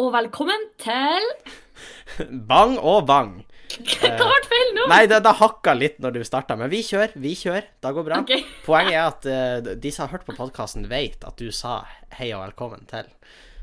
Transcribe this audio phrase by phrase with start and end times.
[0.00, 1.26] og velkommen til
[2.50, 3.32] Bang og bang.
[4.00, 4.86] Hva ble feil nå?
[4.90, 7.12] Nei, det, det hakka litt når du starta, men vi kjører.
[7.20, 7.68] Vi kjører.
[7.80, 8.18] Det går bra.
[8.24, 8.42] Okay.
[8.66, 11.82] Poenget er at uh, de som har hørt på podkasten, vet at du sa
[12.18, 13.08] hei og velkommen til.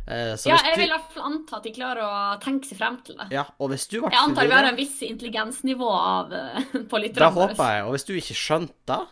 [0.07, 2.13] Uh, så Ja, jeg vil i hvert fall anta at de klarer å
[2.43, 3.27] tenke seg frem til det.
[3.35, 7.03] Ja, og hvis du ble Jeg antar vi har en viss intelligensnivå av, uh, på
[7.03, 7.83] Det håper jeg.
[7.89, 9.03] Og hvis du ikke skjønte det,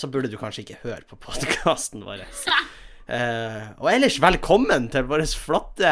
[0.00, 2.26] så burde du kanskje ikke høre på podkasten vår.
[3.04, 5.90] Eh, og ellers velkommen til vår flotte,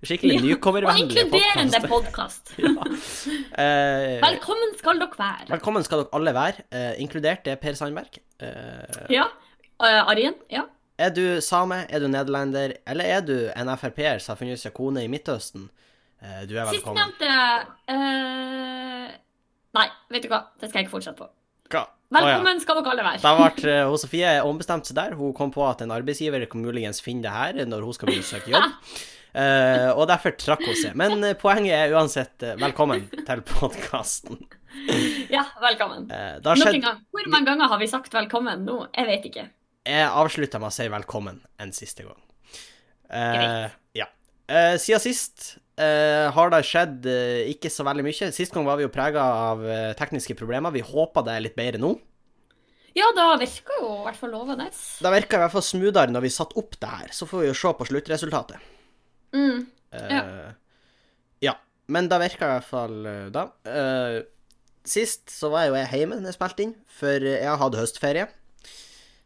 [0.00, 2.54] skikkelig Og nykommervennlige inkluderende podkast.
[2.62, 2.72] ja.
[2.72, 5.50] uh, Velkommen skal dere være.
[5.50, 8.16] velkommen skal dere alle være, uh, inkludert det Per Sandberg.
[9.12, 9.28] Ja.
[9.82, 10.34] Arjen?
[10.50, 10.62] Ja.
[10.98, 14.72] er du same, er du nederlender, eller er du en Frp-er som har funnet seg
[14.72, 15.68] kone i Midtøsten?
[16.48, 17.02] Du er velkommen.
[17.02, 17.28] Sistnevnte
[17.92, 19.08] uh,
[19.76, 21.28] Nei, vet du hva, det skal jeg ikke fortsette på.
[21.72, 21.86] Hva?
[22.12, 23.22] Velkommen skal dere alle være.
[23.22, 25.16] Da ble eh, hun Sofie ombestemt seg der.
[25.18, 28.26] Hun kom på at en arbeidsgiver kan muligens finne det her når hun skal begynne
[28.26, 28.74] å søke jobb.
[29.32, 30.96] Uh, og derfor trakk hun seg.
[30.98, 34.42] Men eh, poenget er uansett velkommen til podkasten.
[35.32, 36.10] Ja, velkommen.
[36.12, 36.84] Uh, skjedd.
[37.12, 38.82] Hvor mange ganger har vi sagt velkommen nå?
[38.92, 39.48] Jeg vet ikke.
[39.88, 42.20] Jeg avslutta med å si velkommen en siste gang.
[43.12, 44.08] Uh, ja.
[44.80, 48.30] Siden sist eh, har det skjedd uh, ikke så veldig mye.
[48.34, 50.74] Sist gang var vi jo prega av uh, tekniske problemer.
[50.74, 51.94] Vi håper det er litt bedre nå.
[52.92, 54.66] Ja, det virker jo i hvert fall lovende.
[54.68, 57.14] Det virka i hvert fall smoothere når vi satte opp det her.
[57.16, 58.68] Så får vi jo se på sluttresultatet.
[59.32, 59.62] Mm.
[59.92, 60.20] Ja.
[61.40, 61.54] ja.
[61.88, 62.98] Men det virka i hvert fall
[63.32, 63.46] da.
[64.84, 68.28] Sist så var jeg jo jeg hjemme når jeg spilte inn, for jeg hadde høstferie.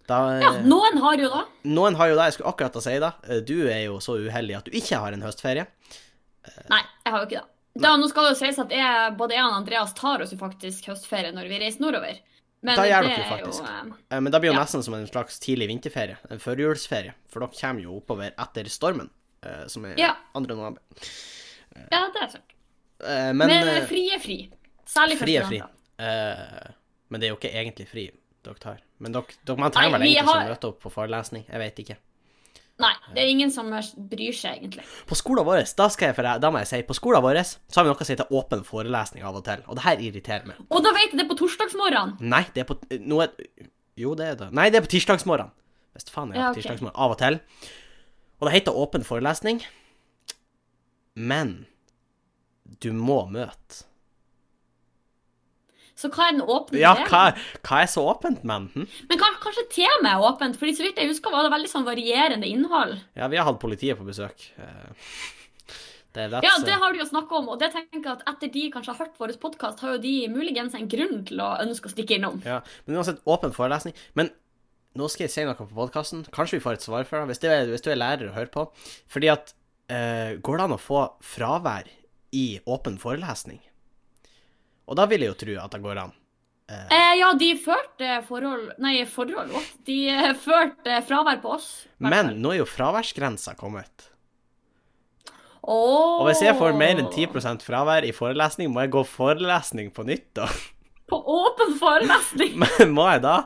[0.07, 1.43] Da, Ja, noen har jo da.
[1.67, 3.13] Noen har jo det, jeg skulle akkurat å si det.
[3.49, 5.67] Du er jo så uheldig at du ikke har en høstferie.
[6.71, 7.83] Nei, jeg har jo ikke det.
[7.83, 10.39] Da, nå skal det jo sies at jeg, både jeg og Andreas tar oss jo
[10.41, 12.19] faktisk høstferie når vi reiser nordover.
[12.63, 13.67] Men Da gjør det dere jo faktisk.
[13.69, 14.63] Jo, Eh, Men det blir jo Ja.
[14.65, 16.17] nesten som en slags tidlig vinterferie.
[16.31, 17.13] En førjulsferie.
[17.29, 19.11] For dere kommer jo oppover etter stormen,
[19.43, 20.15] eh, som er Ja.
[20.35, 20.47] 2.
[20.57, 20.81] november.
[21.93, 22.53] Ja, det er sant.
[23.05, 24.51] Eh, Men Men eh, eh, fri er fri.
[24.87, 25.61] Særlig fri er fri.
[25.99, 26.73] Eh,
[27.11, 28.11] Men det er jo ikke egentlig fri
[28.43, 28.79] dere tar.
[28.99, 31.45] Men dere, dere man trenger vel egentlig har- ikke møte opp på forelesning.
[31.47, 31.97] Jeg vet ikke.
[32.78, 34.82] Nei, det er ingen som bryr seg, egentlig.
[35.09, 37.38] På skolen vår, da, skal jeg, for deg- da må jeg si, på skolen vår
[37.47, 39.62] så har vi noe som heter åpen forelesning av og til.
[39.66, 40.59] Og det her irriterer meg.
[40.69, 42.19] Og da vet jeg det er på torsdagsmorgenen.
[42.20, 43.31] Nei, det er på noe
[43.97, 44.50] Jo, det er det.
[44.53, 45.48] Nei, det er på tirsdagsmorgen.
[45.97, 46.92] Hvis faen er Ja, på tirsdagsmorgen.
[47.00, 47.41] Av og til.
[48.42, 49.62] Og det heter åpen forelesning.
[51.16, 51.64] Men
[52.84, 53.87] du må møte.
[55.97, 57.09] Så hva er den åpne Ja, delen?
[57.09, 57.23] hva,
[57.65, 58.67] hva er så åpent, men?
[58.75, 58.84] Hm?
[59.09, 60.59] Men kan, kanskje temaet er åpent?
[60.61, 62.99] Fordi så vidt jeg husker, var det veldig sånn varierende innhold.
[63.17, 64.51] Ja, vi har hatt politiet på besøk.
[64.61, 64.93] Eh,
[66.17, 68.71] Det Ja, det har du jo snakka om, og det tenker jeg at etter de
[68.73, 71.93] kanskje har hørt vår podkast, har jo de muligens en grunn til å ønske å
[71.93, 72.39] stikke innom.
[72.45, 73.93] Ja, men uansett, åpen forelesning.
[74.15, 74.31] Men
[74.97, 76.25] nå skal jeg si noe på podkasten.
[76.33, 78.35] Kanskje vi får et svar for det, hvis du er, hvis du er lærer og
[78.39, 78.65] hører på.
[79.12, 79.53] Fordi at
[79.93, 81.85] eh, Går det an å få fravær
[82.33, 83.61] i åpen forelesning?
[84.87, 86.15] Og da vil jeg jo tro at det går an.
[86.67, 89.67] Eh, ja, de førte forhold Nei, forhold, òg.
[89.87, 91.71] De eh, førte fravær på oss.
[92.03, 94.11] Men nå er jo fraværsgrensa kommet.
[95.67, 96.23] Oh.
[96.23, 100.07] Og hvis jeg får mer enn 10% fravær i forelesning, må jeg gå forelesning på
[100.07, 100.47] nytt, da?
[101.11, 102.55] På åpen forelesning!
[102.63, 103.37] Men må jeg da?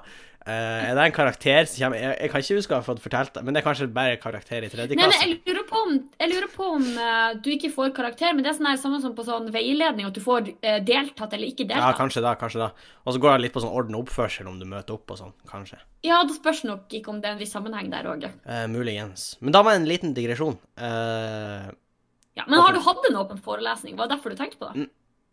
[0.51, 3.03] Eh, er det en karakter som kommer jeg, jeg kan ikke huske å ha fått
[3.05, 5.29] fortalt det, men det er kanskje bare karakter i tredje Nei, men klasse?
[5.29, 5.93] jeg lurer på om,
[6.33, 9.15] lurer på om uh, du ikke får karakter, men det er sånn her samme som
[9.17, 11.87] på sånn veiledning, at du får uh, deltatt eller ikke deltatt.
[11.87, 12.71] Ja, kanskje da, kanskje da.
[13.05, 15.21] Og så går det litt på sånn orden og oppførsel om du møter opp og
[15.21, 15.79] sånn, kanskje.
[16.07, 18.27] Ja, det spørs nok ikke om det er en viss sammenheng der òg.
[18.49, 19.35] Uh, muligens.
[19.45, 20.59] Men da var det en liten digresjon.
[20.81, 23.99] Ja, men har du hatt en åpen forelesning?
[23.99, 24.89] Var det derfor du tenkte på det?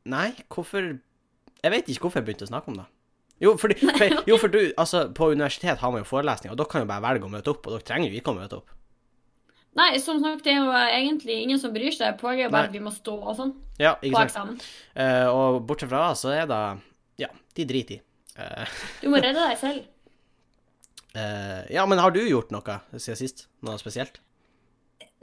[0.07, 0.97] nei, hvorfor
[1.57, 2.85] Jeg vet ikke hvorfor jeg begynte å snakke om det.
[3.43, 6.71] Jo, fordi, for, jo, for du, altså, på universitet har man jo forelesning, og dere
[6.71, 8.73] kan jo bare velge å møte opp, og dere trenger jo ikke å møte opp.
[9.77, 12.15] Nei, som sagt, det er jo egentlig ingen som bryr seg.
[12.17, 14.57] Poenget er bare at vi må stå og sånn Ja, på eksamen.
[14.97, 16.61] Uh, og bortsett fra det, så er det
[17.21, 18.01] Ja, de driter i.
[18.37, 18.79] Uh.
[19.03, 19.85] Du må redde deg selv.
[21.13, 23.45] Uh, ja, men har du gjort noe siden sist?
[23.65, 24.17] Noe spesielt?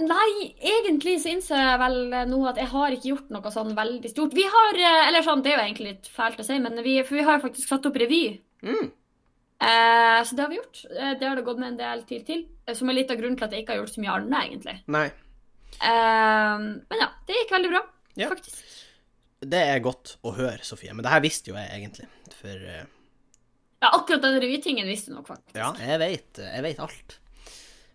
[0.03, 3.74] Nei, egentlig så innser jeg vel eh, nå at jeg har ikke gjort noe sånn
[3.78, 4.33] veldig stort.
[4.34, 6.97] Vi har eh, Eller sånn, det er jo egentlig litt fælt å si, men vi,
[7.07, 8.24] for vi har jo faktisk satt opp revy.
[8.66, 8.89] Mm.
[9.65, 10.80] Eh, så det har vi gjort.
[10.91, 12.42] Eh, det har det gått med en del tid til.
[12.74, 14.77] Som er litt av grunnen til at jeg ikke har gjort så mye annet, egentlig.
[14.97, 15.04] Nei.
[15.78, 16.59] Eh,
[16.91, 17.84] men ja, det gikk veldig bra,
[18.18, 18.28] Ja.
[18.34, 18.63] faktisk.
[19.45, 22.07] Det er godt å høre, Sofie, men det her visste jo jeg egentlig.
[22.41, 22.84] For eh,
[23.84, 25.54] Ja, akkurat den revytingen visste du nok, faktisk.
[25.59, 27.18] ja, jeg vet, jeg vet alt.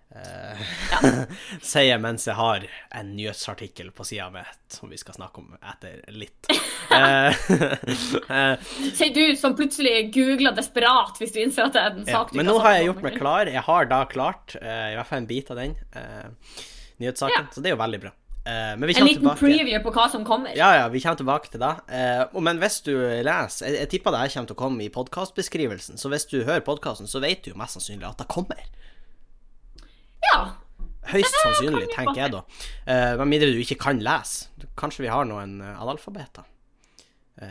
[0.10, 0.62] Eh,
[1.62, 2.64] Sier jeg mens jeg har
[2.98, 4.42] en nyhetsartikkel på sida mi
[4.74, 6.50] som vi skal snakke om etter litt.
[6.90, 7.30] uh,
[8.98, 12.16] Sier du som plutselig googler desperat hvis du innser at det er en ja.
[12.18, 13.52] sak du Men nå har jeg gjort meg klar.
[13.54, 15.78] Jeg har da klart i hvert fall en bit av den
[17.00, 17.54] nyhetssaken, Ja.
[17.54, 18.16] så det er jo veldig bra.
[18.50, 19.40] Men vi En liten tilbake.
[19.46, 20.56] preview på hva som kommer.
[20.58, 21.70] Ja, ja, vi kommer tilbake til det.
[22.34, 26.02] Men hvis du leser Jeg, jeg tipper det her kommer til å komme i podkastbeskrivelsen,
[26.02, 28.64] så hvis du hører podkasten, så vet du jo mest sannsynlig at det kommer.
[30.30, 30.40] Ja.
[31.10, 32.44] Høyst sannsynlig, tenker jeg da.
[32.86, 34.50] Uh, Med mindre du ikke kan lese.
[34.80, 36.46] Kanskje vi har noen eh, analfabeter.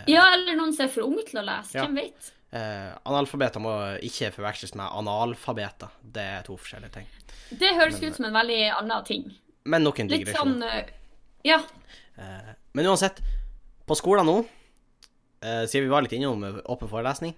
[0.08, 1.76] ja, eller noen som er for unge til å lese.
[1.76, 1.86] Ja.
[1.86, 2.28] Hvem vet?
[2.48, 3.72] Uh, analfabeter må
[4.04, 5.92] ikke forveksles med analfabeter.
[6.00, 7.08] Det er to forskjellige ting.
[7.60, 9.26] Det høres ut som en veldig annen ting.
[9.69, 10.54] Men nok en Litt digresjon.
[10.56, 10.94] sånn eh,
[11.44, 11.58] Ja.
[12.16, 13.20] Uh, men uansett,
[13.88, 14.38] på skolen nå,
[15.40, 17.31] siden vi var litt innom åpen forelesning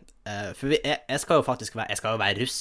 [0.57, 2.61] For vi, jeg, jeg skal jo faktisk være Jeg skal jo være russ.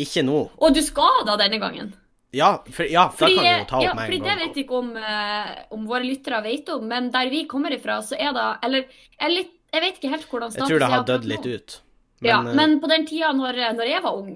[0.00, 0.44] Ikke nå.
[0.56, 1.92] Og du skal da denne gangen?
[2.30, 4.34] Ja, for, ja, da Fordi, kan du jo ta ja, opp med fordi en det
[4.38, 7.98] vet jeg ikke om, uh, om våre lyttere vet om, men der vi kommer ifra,
[8.06, 10.86] så er det Eller jeg, er litt, jeg vet ikke helt hvordan Jeg tror det
[10.86, 11.50] er har dødd litt ut.
[11.50, 11.76] ut.
[12.22, 14.30] ja, eh, men på den tida når, når jeg var ung,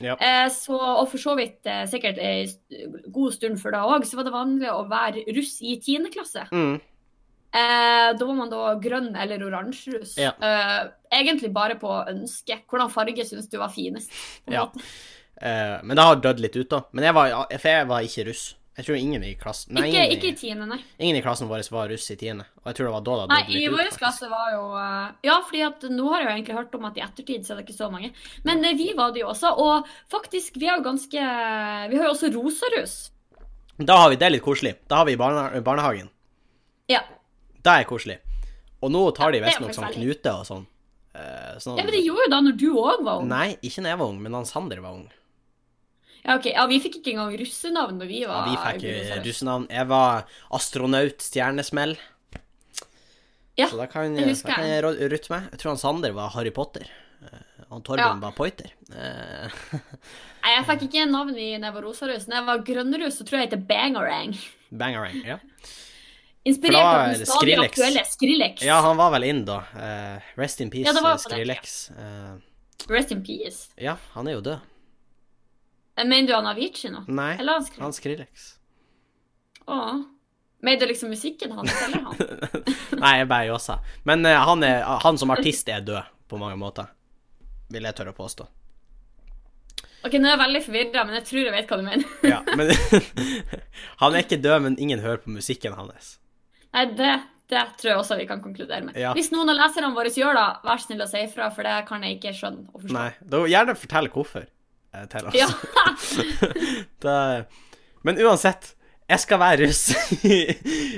[0.00, 0.16] ja.
[0.16, 4.16] eh, så, og for så vidt eh, sikkert en god stund før da òg, så
[4.16, 6.46] var det vanlig å være russ i tiende klasse.
[6.48, 6.78] Mm,
[7.54, 10.16] Eh, da var man da grønn eller oransje rus.
[10.18, 10.32] Ja.
[10.42, 10.80] Eh,
[11.20, 12.58] egentlig bare på ønske.
[12.70, 14.10] Hvordan farge syns du var finest?
[14.50, 14.66] Ja.
[15.38, 16.82] eh, men det har dødd litt ut, da.
[16.90, 18.44] Men jeg var, jeg var ikke russ.
[18.74, 20.80] Jeg tror ingen i klassen Nei, Ikke, ingen, ikke i tiende, nei.
[20.98, 22.48] ingen i klassen vår var russ i tiende.
[22.64, 25.36] Og jeg tror det var da det Nei, i vår klasse var jo eh, Ja,
[25.46, 27.68] fordi at nå har jeg jo egentlig hørt om at i ettertid så er det
[27.68, 28.10] ikke så mange.
[28.42, 29.52] Men eh, vi var det jo også.
[29.62, 31.28] Og faktisk, vi har jo ganske
[31.92, 32.96] Vi har jo også rosarus.
[33.78, 34.74] Da har vi det er litt koselig.
[34.90, 36.10] Da har vi barne, barnehagen.
[36.90, 37.04] Ja.
[37.64, 38.18] Det er koselig.
[38.84, 40.64] Og nå tar de visstnok sånn knute og sånn.
[41.14, 43.28] Eh, sånn ja, men det gjorde jo da når du òg var ung.
[43.30, 45.06] Nei, ikke når jeg var ung, men han Sander var ung.
[46.24, 46.46] Ja, ok.
[46.52, 49.66] Ja, vi fikk ikke engang russenavn da vi var Ja, vi fikk eh, russenavn.
[49.72, 50.24] Jeg var
[50.56, 51.96] astronaut stjernesmell.
[53.56, 54.82] Ja, Så da kan, jeg husker kan jeg.
[54.82, 55.44] rutte meg.
[55.52, 56.88] Jeg tror han Sander var Harry Potter.
[57.68, 58.14] Og Han Torben Ja.
[58.20, 58.72] var Poiter.
[58.92, 59.54] Eh,
[60.44, 62.26] Nei, jeg fikk ikke navn i når jeg var rosarus.
[62.28, 64.34] Når jeg var grønnrus, så tror jeg jeg heter Bangarang.
[64.74, 65.20] Bangarang.
[65.24, 65.38] Ja.
[66.44, 67.70] Inspirert av den stadig Skrillex.
[67.72, 68.62] aktuelle Skrillex.
[68.62, 69.58] ja, han var vel inn, da.
[69.74, 71.76] Uh, rest in peace, Ja, det var eh, den Skrillex.
[71.90, 72.34] Eh,
[72.92, 73.70] Rest in peace.
[73.80, 74.58] ja, han er jo død.
[76.04, 77.04] Mener du han Avicii nå?
[77.08, 77.82] Nei, Eller han Skrillex?
[77.86, 78.48] han Skrillex.
[79.66, 80.02] Åh.
[80.64, 82.16] Mener du liksom musikken hans, eller han?
[83.04, 83.78] Nei, jeg bare jåsa.
[84.04, 86.90] Men uh, han, er, han som artist er død, på mange måter.
[87.72, 88.46] Vil jeg tørre å påstå.
[90.04, 92.04] Ok, nå er jeg veldig forvirra, men jeg tror jeg vet hva du mener.
[92.28, 92.68] Ja, men
[94.02, 96.18] Han er ikke død, men ingen hører på musikken hans.
[96.74, 97.12] Nei, det,
[97.52, 98.98] det tror jeg også vi kan konkludere med.
[98.98, 99.12] Ja.
[99.16, 102.04] Hvis noen av leserne våre gjør det, vær snill å si ifra, for det kan
[102.06, 102.96] jeg ikke skjønne og forstå.
[102.96, 103.10] Nei.
[103.34, 105.38] Da Gjerne fortell hvorfor eh, til oss.
[105.38, 105.48] Ja.
[107.04, 107.18] da,
[108.04, 108.74] men uansett,
[109.04, 109.84] jeg skal være russ
[110.24, 110.38] i,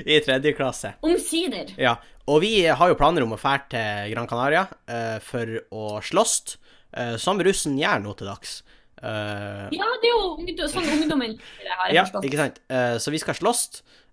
[0.07, 0.95] i tredje klasse.
[1.05, 1.73] Omsider.
[1.79, 1.97] Ja,
[2.27, 6.57] og vi har jo planer om å fære til Gran Canaria eh, for å slåss,
[6.97, 8.61] eh, som russen gjør nå til dags.
[8.97, 12.27] Eh, Ja, det er jo ungdom, sånn ungdommen liker det, har jeg ja, forstått.
[12.29, 12.61] ikke sant?
[12.71, 13.61] Uh, så vi skal slåss,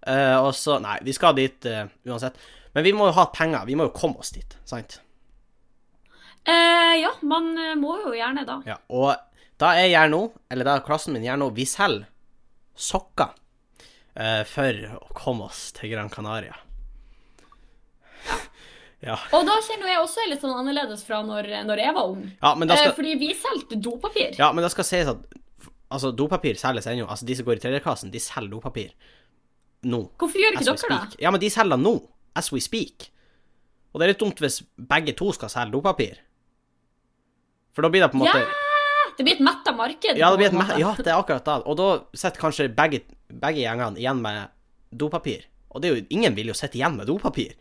[0.08, 1.68] uh, og så Nei, vi skal dit
[2.04, 2.36] uansett.
[2.74, 3.64] Men vi må jo ha penger.
[3.68, 4.98] Vi må jo komme oss dit, sant?
[6.44, 8.58] Ja, man må jo gjerne da.
[8.68, 9.14] Ja, og
[9.62, 10.18] da jeg gjør nå,
[10.52, 12.04] eller da klassen min gjør nå, vi selger
[12.76, 13.30] sokker
[14.50, 16.58] for å komme oss til Gran Canaria.
[19.04, 19.18] Ja.
[19.36, 22.22] Og da kjenner jeg også litt sånn annerledes fra når, når jeg var ung.
[22.40, 24.34] Ja, men da Eh, skal, fordi vi solgte dopapir.
[24.38, 25.18] ja, men da skal sies at
[25.92, 27.04] altså, dopapir selges ennå.
[27.10, 28.94] Altså, de som går i tredjeklassen, de selger dopapir
[29.84, 30.00] nå.
[30.16, 31.20] Hvorfor gjør ikke dere det?
[31.20, 31.94] Ja, men de selger nå.
[32.34, 33.10] As we speak.
[33.92, 36.16] Og det er litt dumt hvis begge to skal selge dopapir.
[37.76, 40.16] For da blir det på en måte Ja, Det blir et metta marked.
[40.18, 40.48] Ja, det,
[40.80, 41.58] ja, det er akkurat det.
[41.70, 41.88] Og da
[42.18, 44.48] sitter kanskje begge, begge gjengene igjen med
[44.90, 45.44] dopapir.
[45.70, 47.52] Og det er jo, ingen vil jo sitte igjen med dopapir.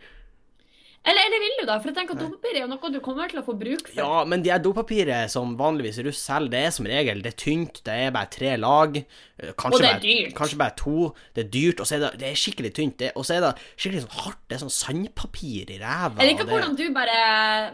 [1.04, 1.76] Eller, eller vil du da?
[1.84, 3.98] For jeg tenker at dopapir er jo noe du kommer til å få bruk for.
[4.00, 7.40] Ja, men de her dopapiret som vanligvis russ selger, det er som regel det er
[7.44, 8.96] tynt, det er bare tre lag.
[9.02, 10.36] eh, Kanskje Og det er bare, dyrt.
[10.38, 11.10] Kanskje bare to.
[11.36, 13.04] Det er dyrt, og så er det, det er skikkelig tynt.
[13.20, 14.40] Og så er det skikkelig sånn hardt.
[14.48, 16.24] Det er sånn sandpapir i ræva.
[16.24, 17.20] Jeg liker hvordan du bare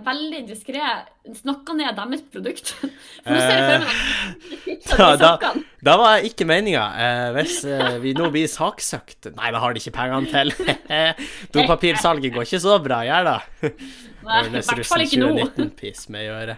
[0.09, 0.81] veldig diskré
[1.29, 2.71] snakker ned deres produkt.
[3.23, 5.51] For nå ser jeg for meg at da, da,
[5.85, 6.85] da var ikke meninga.
[6.97, 10.53] Eh, hvis eh, vi nå blir saksøkt Nei, det har de ikke pengene til.
[11.53, 13.18] Dopapirsalget går ikke så bra, gjør
[14.23, 15.29] hvert fall ikke nå.
[15.37, 16.57] 2019-piss med i øret.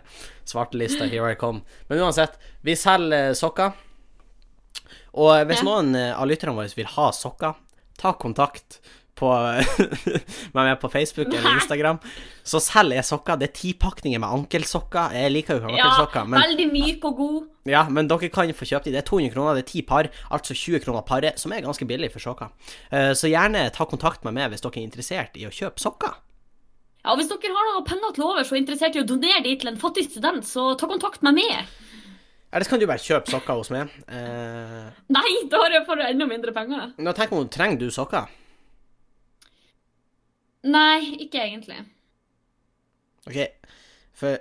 [0.51, 1.61] Svartelista, here I come.
[1.89, 3.71] Men uansett, vi selger eh, sokker.
[5.19, 5.67] Og hvis Ja.
[5.67, 7.53] noen eh, av lytterne våre vil ha sokker,
[7.99, 8.79] ta kontakt
[9.21, 9.27] på
[10.55, 11.99] med meg på Facebook eller Instagram.
[12.47, 13.37] Så selger jeg sokker.
[13.37, 15.11] Det er ti pakninger med ankelsokker.
[15.13, 17.43] Jeg liker jo ikke Ja, men veldig myk og god.
[17.69, 18.95] ja, men dere kan få kjøpe de.
[18.95, 21.85] Det er 200 kroner, det er ti par, altså 20 kroner paret, som er ganske
[21.85, 22.49] billig for sokker.
[22.89, 26.17] Eh, Så gjerne ta kontakt med meg hvis dere er interessert i å kjøpe sokker.
[27.03, 29.41] Ja, og Hvis dere har noen penger til overs og er interessert i å donere
[29.43, 31.65] de til en fattig student, så ta kontakt med meg.
[32.53, 33.89] Ellers kan du bare kjøpe sokker hos meg.
[34.11, 36.93] Eh, Nei, da har jeg- du enda mindre penger.
[36.97, 38.27] nå tenk om, trenger du sokker?
[40.63, 41.79] Nei, ikke egentlig.
[43.27, 43.47] OK,
[44.13, 44.37] for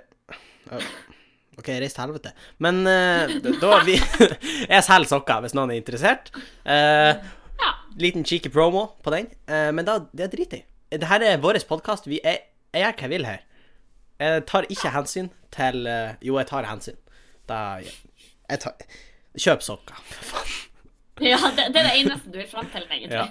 [1.57, 2.31] OK, reis til helvete.
[2.59, 3.95] Men eh, da- vi
[4.69, 6.29] Jeg selger sokker hvis noen er interessert.
[6.65, 7.15] Eh,
[7.61, 7.73] Ja.
[7.97, 9.27] liten cheeky promo på den.
[9.47, 10.97] Eh, men da, det driter jeg i.
[10.97, 12.05] Dette er vår podkast.
[12.09, 12.39] Jeg,
[12.73, 13.41] jeg gjør hva jeg vil her.
[14.21, 16.97] Jeg tar ikke hensyn til eh, Jo, jeg tar hensyn.
[17.49, 18.75] Da Jeg tar
[19.39, 20.57] Kjøp sokker, for faen.
[21.23, 23.13] Ja, det, det er det eneste du vil fram til, egentlig.
[23.15, 23.27] Ja.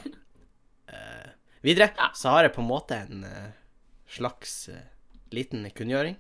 [0.91, 1.31] Uh,
[1.67, 2.07] videre Ja.
[2.15, 3.49] så har jeg på en måte en uh,
[4.09, 4.79] slags uh,
[5.35, 6.17] liten kunngjøring.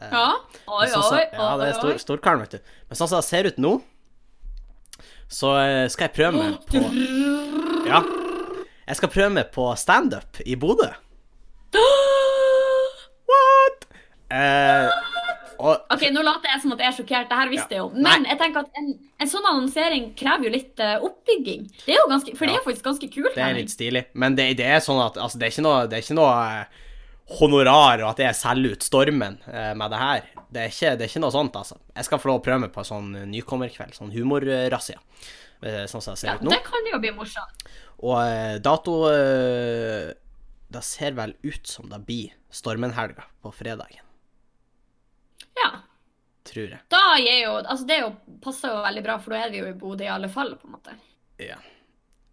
[0.00, 0.26] Ja.
[0.68, 2.02] Oi, sånn som- oi, ja, det er oi, stor, oi.
[2.04, 2.70] storkaren, vet du.
[2.88, 3.72] Men sånn som det ser ut nå,
[5.30, 5.50] så
[5.92, 6.80] skal jeg prøve meg på
[7.88, 8.00] Ja.
[8.90, 10.88] Jeg skal prøve meg på standup i Bodø.
[13.30, 13.86] What?
[14.30, 14.88] Eh,
[15.60, 17.28] og OK, nå later jeg som at jeg er sjokkert.
[17.30, 17.76] Det her visste Ja.
[17.76, 17.88] jeg jo.
[17.94, 18.30] Men Nei.
[18.30, 21.66] jeg tenker at en, en sånn annonsering krever jo litt uh, oppbygging.
[21.84, 23.34] Det er jo ganske, For det er faktisk ganske kult.
[23.36, 24.04] det er litt stilig.
[24.14, 26.32] Men det, det er sånn at altså, det er ikke noe, det er ikke noe
[26.32, 26.86] uh,
[27.40, 30.24] honorar og at jeg selger ut stormen uh, med det her.
[30.50, 31.76] Det er, ikke, det er ikke noe sånt, altså.
[31.94, 33.92] Jeg skal få lov å prøve meg på sånn eh, nykommerkveld.
[33.94, 34.96] Sånn humorrazzia.
[35.86, 36.50] Sånn som det ser Ja, ut nå.
[36.50, 37.68] det kan jo bli morsomt.
[38.02, 38.16] Og
[38.64, 38.96] dato
[40.70, 44.04] Det ser vel ut som det blir Stormenhelga på fredagen,
[45.58, 45.70] Ja.
[46.44, 46.80] tror jeg.
[46.90, 48.10] Da gir jo Altså, det jo,
[48.42, 50.66] passer jo veldig bra, for da er vi jo i Bodø i alle fall, på
[50.70, 50.94] en måte.
[51.38, 51.56] Ja.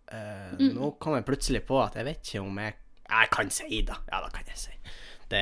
[0.08, 0.74] Eh, Mm.
[0.78, 2.76] Nå kom jeg plutselig på at jeg vet ikke om jeg
[3.10, 3.96] Jeg kan si det.
[4.12, 4.72] Ja, det kan jeg si.
[5.30, 5.42] Det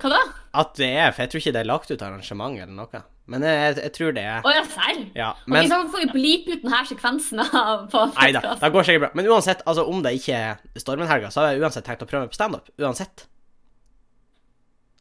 [0.00, 0.20] Hva da?
[0.54, 3.02] At det er For jeg tror ikke det er lagt ut arrangement eller noe.
[3.30, 5.02] Men jeg, jeg tror det Å ja, serr?
[5.14, 5.28] Ja.
[5.46, 5.60] Men...
[5.62, 9.04] okay, så får vi bleepe ut denne sekvensen av på Nei da, det går sikkert
[9.04, 9.10] bra.
[9.18, 12.26] Men uansett, altså om det ikke er Stormen-helga, så har jeg uansett tenkt å prøve
[12.26, 12.72] meg på standup.
[12.82, 13.28] Uansett.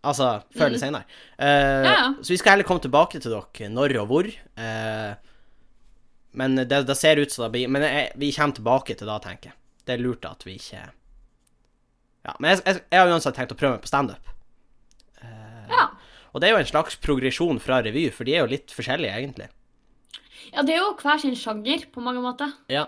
[0.05, 1.19] Altså før eller senere.
[1.37, 2.07] Uh, Ja, ja.
[2.21, 4.29] Så vi skal heller komme tilbake til dere når og hvor.
[4.57, 5.13] Uh,
[6.37, 9.17] men det, det ser ut som det blir Men jeg, vi kommer tilbake til det,
[9.25, 9.57] tenker jeg.
[9.85, 10.83] Det er lurt at vi ikke
[12.21, 12.35] Ja.
[12.37, 14.29] Men jeg, jeg, jeg har uansett tenkt å prøve meg på standup.
[15.71, 15.89] Ja.
[16.31, 19.17] Og det er jo en slags progresjon fra revy, for de er jo litt forskjellige,
[19.19, 19.49] egentlig.
[20.53, 22.51] ja, det er jo hver sin sjanger, på mange måter.
[22.71, 22.85] Ja.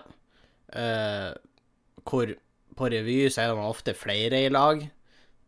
[0.74, 1.32] Uh,
[2.04, 2.32] hvor
[2.74, 4.82] på revy så er det ofte flere i lag.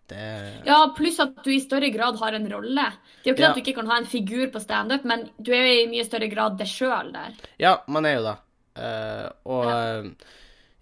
[0.06, 2.84] Det Ja, pluss at du i større grad har en rolle.
[3.24, 3.48] Det er jo ikke Ja.
[3.50, 6.04] at du ikke kan ha en figur på standup, men du er jo i mye
[6.06, 7.32] større grad deg sjøl der.
[7.58, 8.36] Ja, man er jo det.
[8.76, 10.10] Uh, og eh,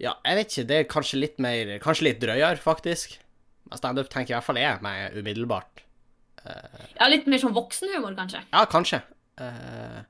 [0.03, 3.17] ja, jeg vet ikke, det er kanskje litt mer Kanskje litt drøyere, faktisk.
[3.73, 5.84] Standup tenker i hvert fall jeg meg umiddelbart.
[6.45, 8.43] Ja, Litt mer sånn voksenhumor, kanskje.
[8.53, 9.01] Ja, kanskje.
[9.41, 10.03] Eh,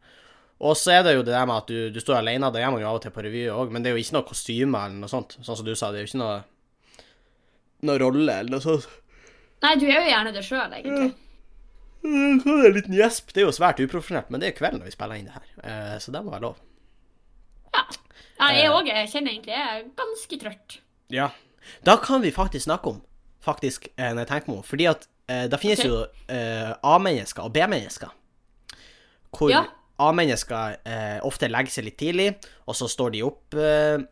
[0.64, 2.74] og så er det jo det der med at du, du står alene, det gjør
[2.74, 4.82] man jo av og til på revy òg, men det er jo ikke noe kostyme
[4.86, 5.90] eller noe sånt, sånn som du sa.
[5.92, 6.36] Det er jo ikke noe
[7.84, 8.88] noe rolle eller noe sånt.
[9.64, 11.10] Nei, du er jo gjerne det sjøl, egentlig.
[11.10, 11.20] Ja.
[12.04, 13.30] Så er det en liten gjesp.
[13.32, 15.36] Det er jo svært uprofesjonelt, men det er jo kvelden når vi spiller inn det
[15.38, 16.58] her, Eh, så det må være lov.
[17.72, 17.84] Ja.
[18.42, 20.76] ja jeg òg uh, kjenner egentlig jeg er ganske trøtt.
[21.14, 21.30] Ja.
[21.86, 23.00] Da kan vi faktisk snakke om,
[23.44, 25.90] faktisk, eh, når jeg tenker meg om, fordi at eh, det finnes okay.
[25.90, 28.10] jo eh, A-mennesker og B-mennesker.
[29.34, 29.64] Hvor Ja.
[29.98, 32.28] A-mennesker eh, ofte legger seg litt tidlig,
[32.66, 34.02] og så står de opp eh,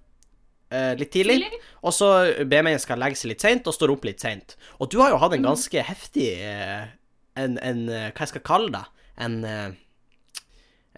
[0.70, 1.40] eh, litt tidlig.
[1.42, 1.60] Tidlig.
[1.82, 2.08] Og så
[2.46, 4.56] B-mennesker legger seg litt seint og står opp litt seint.
[4.78, 6.92] Og du har jo hatt en ganske heftig eh,
[7.34, 8.84] en, en eh, Hva jeg skal kalle det?
[9.24, 9.70] En eh,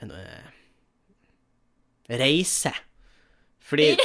[0.03, 0.49] En eh,
[2.21, 2.75] reise.
[3.65, 3.95] Fordi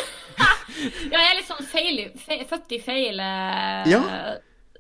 [0.80, 4.00] Ja, jeg er litt sånn feil, feil, født i feil eh, Ja.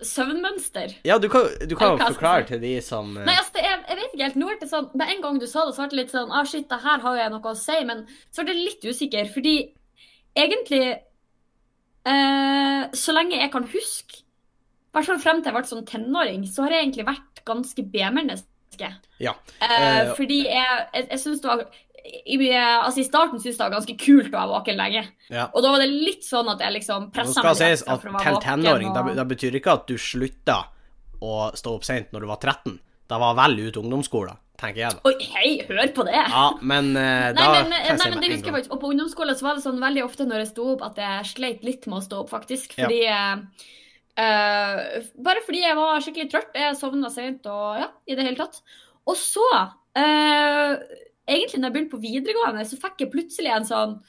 [0.05, 0.93] Søvnmønster.
[1.07, 3.97] Ja, du kan, du kan jo forklare til de som eh, Nei, altså, jeg, jeg
[3.99, 4.39] vet ikke helt.
[4.39, 6.31] Nå ble det sånn, Med en gang du sa det, så ble det litt sånn
[6.31, 7.77] Ah, shit, det her har jo jeg noe å si.
[7.89, 9.55] Men så ble det litt usikker, fordi
[10.39, 10.83] egentlig
[12.07, 16.47] eh, Så lenge jeg kan huske, i hvert fall frem til jeg ble sånn tenåring,
[16.49, 18.93] så har jeg egentlig vært ganske B-menneske.
[19.21, 19.35] Ja.
[19.61, 21.65] Eh, Eh, fordi jeg, jeg, jeg synes det var
[22.05, 25.05] i, altså I starten syntes jeg det var ganske kult å være våken lenge.
[25.29, 25.47] ja.
[25.53, 28.91] Og da var det litt sånn at jeg liksom pressa meg litt at til tenåring,
[28.93, 30.59] og- da, betyr ikke at du slutta
[31.21, 32.79] å stå opp seint når du var 13.
[33.09, 34.99] Da var vel ut ungdomsskolen, tenker jeg.
[35.09, 36.13] Oi, hei, hør på det!
[36.13, 38.71] Ja, men eh, da Nei, men, nei, men det husker jeg faktisk.
[38.75, 41.25] Og på ungdomsskolen så var det sånn veldig ofte når jeg sto opp, at jeg
[41.33, 42.77] sleit litt med å stå opp, faktisk.
[42.77, 43.23] Fordi ja.
[44.19, 44.77] uh,
[45.25, 46.53] Bare fordi jeg var skikkelig trøtt.
[46.61, 48.61] Jeg sovna seint og ja, i det hele tatt.
[49.09, 49.47] Og så,
[49.97, 50.75] eh,
[51.29, 53.99] egentlig når jeg begynte på videregående, så fikk jeg plutselig en sånn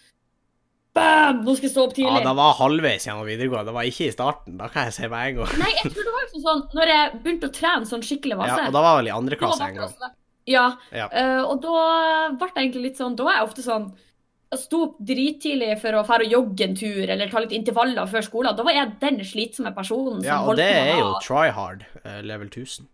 [0.91, 1.45] Bam!
[1.47, 2.17] Nå skal jeg stå opp tidlig.
[2.19, 4.57] Ja, det var halvveis gjennom videregående, det var ikke i starten.
[4.59, 5.53] Da kan jeg si med en gang.
[5.61, 8.57] Nei, jeg tror det var liksom sånn når jeg begynte å trene sånn skikkelig masse.
[8.59, 10.17] Ja, og da var vel i andre klasse en gang.
[10.51, 11.07] Ja, Ja.
[11.15, 11.75] Uh, og da
[12.35, 13.91] ble det egentlig litt sånn Da er jeg ofte sånn
[14.51, 18.09] jeg sto opp drittidlig for å fære og jogge en tur eller ta litt intervaller
[18.11, 18.57] før skolen.
[18.59, 22.19] Da var jeg den slitsomme personen som ja, og det er jo try hard, eh,
[22.27, 22.89] level 1000.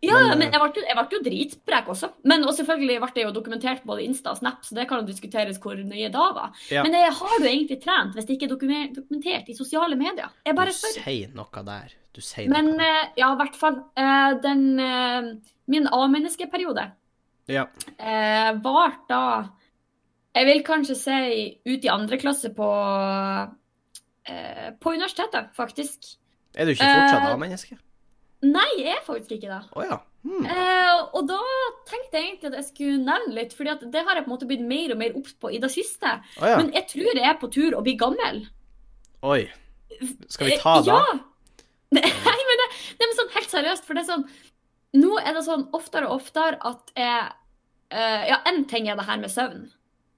[0.00, 2.08] Ja, Men, eh, jeg ble, jo- jeg ble jo dritsprek også.
[2.24, 5.06] Men og selvfølgelig ble det jo dokumentert både Insta og Snap, så det kan jo
[5.08, 6.52] diskuteres hvor nøye da var.
[6.70, 6.84] Ja.
[6.84, 10.30] Men jeg har du egentlig trent hvis det ikke er dokumentert i sosiale medier?
[10.46, 11.02] Jeg bare Du spør.
[11.02, 11.92] sier noe der.
[12.14, 12.76] Du sier Men noe.
[12.76, 13.82] Men ja, i hvert fall.
[13.96, 15.34] eh, Den eh,
[15.66, 16.92] Min A-menneskeperiode
[17.48, 17.66] Ja.
[17.98, 19.48] var da
[20.34, 22.68] Jeg vil kanskje si ut i andre klasse på
[24.26, 26.16] eh, På universitetet, faktisk.
[26.54, 27.78] Er du ikke fortsatt eh, A-menneske?
[28.46, 29.62] Nei, jeg er faktisk ikke det.
[29.74, 29.98] Oh, ja.
[30.26, 30.44] Hmm.
[30.46, 31.38] Eh, og da
[31.88, 34.48] tenkte jeg egentlig at jeg skulle nevne litt, fordi det har jeg på en måte
[34.50, 36.12] blitt mer og mer obs på i det siste.
[36.38, 36.58] Oh, ja.
[36.60, 38.44] Men jeg tror jeg er på tur å bli gammel.
[39.26, 39.40] Oi.
[40.30, 40.92] Skal vi ta det?
[40.92, 41.18] Ja.
[41.98, 42.68] Nei, men det,
[43.00, 44.28] det er sånn helt seriøst, for det er sånn
[44.98, 47.16] Nå er det sånn oftere og oftere at jeg
[47.92, 49.66] eh, Ja, én ting er det her med søvn.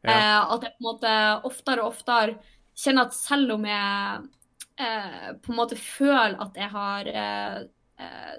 [0.07, 0.13] Ja.
[0.13, 1.15] Eh, at jeg på en måte
[1.49, 2.37] oftere og oftere
[2.79, 4.29] kjenner at selv om jeg
[4.81, 7.69] eh, på en måte føler at jeg har eh, eh,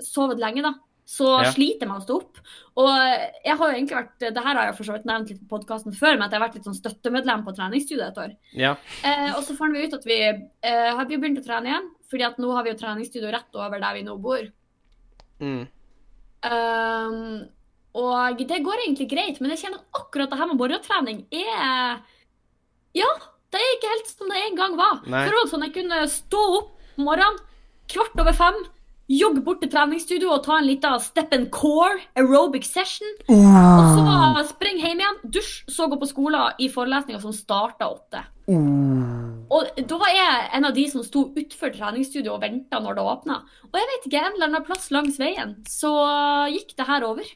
[0.06, 0.74] sovet lenge, da,
[1.12, 1.52] så Ja.
[1.52, 2.38] sliter man å stå opp.
[2.78, 2.90] Og
[3.44, 5.60] jeg har jo egentlig vært Det her har jeg for så vidt nevnt litt på
[5.60, 8.36] podkasten før, men at jeg har vært litt sånn støttemedlem på treningsstudiet et år.
[8.54, 8.76] Ja.
[9.04, 11.90] Eh, og så fant vi ut at vi eh, har vi begynt å trene igjen,
[12.10, 14.48] fordi at nå har vi jo treningsstudio rett over der vi nå bor.
[15.42, 15.68] Mm.
[16.42, 17.50] Um,
[17.94, 22.00] og det går egentlig greit, men jeg kjenner at akkurat det her med morgentrening er
[22.96, 23.10] Ja,
[23.52, 25.02] det er ikke helt som det en gang var.
[25.06, 25.26] Nei.
[25.28, 27.40] Før var det sånn jeg kunne stå opp om morgenen,
[27.92, 28.58] kvart over fem,
[29.12, 33.08] jogge bort til treningsstudio og ta en liten step and core aerobic session.
[33.28, 38.24] Og så springe hjem igjen, dusj, så gå på skolen i forelesninga som starta åtte.
[39.52, 43.04] Og da var jeg en av de som sto utenfor treningsstudioet og venta når det
[43.14, 43.42] åpna.
[43.68, 45.92] Og jeg vet ikke, en eller annen plass langs veien så
[46.54, 47.28] gikk det her over.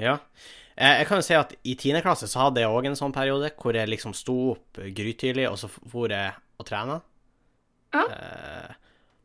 [0.00, 0.18] Ja.
[0.76, 2.00] Eh, Jeg kan jo si at i 10.
[2.02, 5.58] klasse så hadde jeg òg en sånn periode hvor jeg liksom sto opp grytidlig, og
[5.60, 7.00] så for jeg og trena.
[7.94, 8.04] Ja.
[8.10, 8.72] Eh,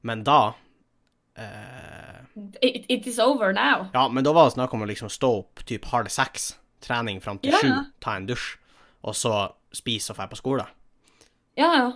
[0.06, 0.54] men da
[1.40, 2.16] eh,
[2.62, 3.88] It, it is over now.
[3.94, 6.54] Ja, men da var det snakk om å liksom stå opp typ halv seks,
[6.86, 7.80] trening fram til Ja, sju, ja.
[8.04, 8.54] ta en dusj,
[9.04, 9.34] og så
[9.76, 10.70] spise og dra på skolen.
[11.60, 11.90] Ja, ja.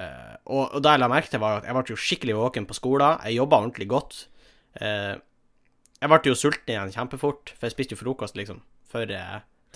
[0.00, 2.68] Uh, og, og det jeg la merke til, var at jeg ble jo skikkelig våken
[2.70, 3.20] på skolen.
[3.26, 4.22] Jeg jobba ordentlig godt.
[4.80, 5.20] Uh,
[6.00, 9.12] jeg ble jo sulten igjen kjempefort, for jeg spiste jo frokost, liksom, før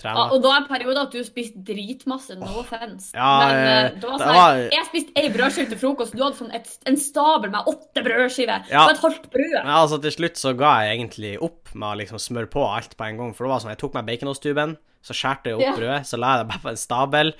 [0.03, 2.35] Ja, og da en periode at du spiste dritmasse.
[2.37, 3.13] No offense.
[3.15, 6.35] Ja, Men eh, det var sånn var- Jeg spiste ei brødskive til frokost, du hadde
[6.35, 8.67] sånn et, en stabel med åtte brødskiver.
[8.69, 8.83] Ja.
[8.85, 9.55] Og et halvt brød.
[9.63, 12.97] Men altså, til slutt så ga jeg egentlig opp med å liksom smøre på alt
[12.97, 13.33] på en gang.
[13.33, 15.75] For det var sånn, jeg tok meg baconosttuben, så skjærte jeg opp Ja.
[15.77, 17.33] brødet, så la jeg det bare på en stabel,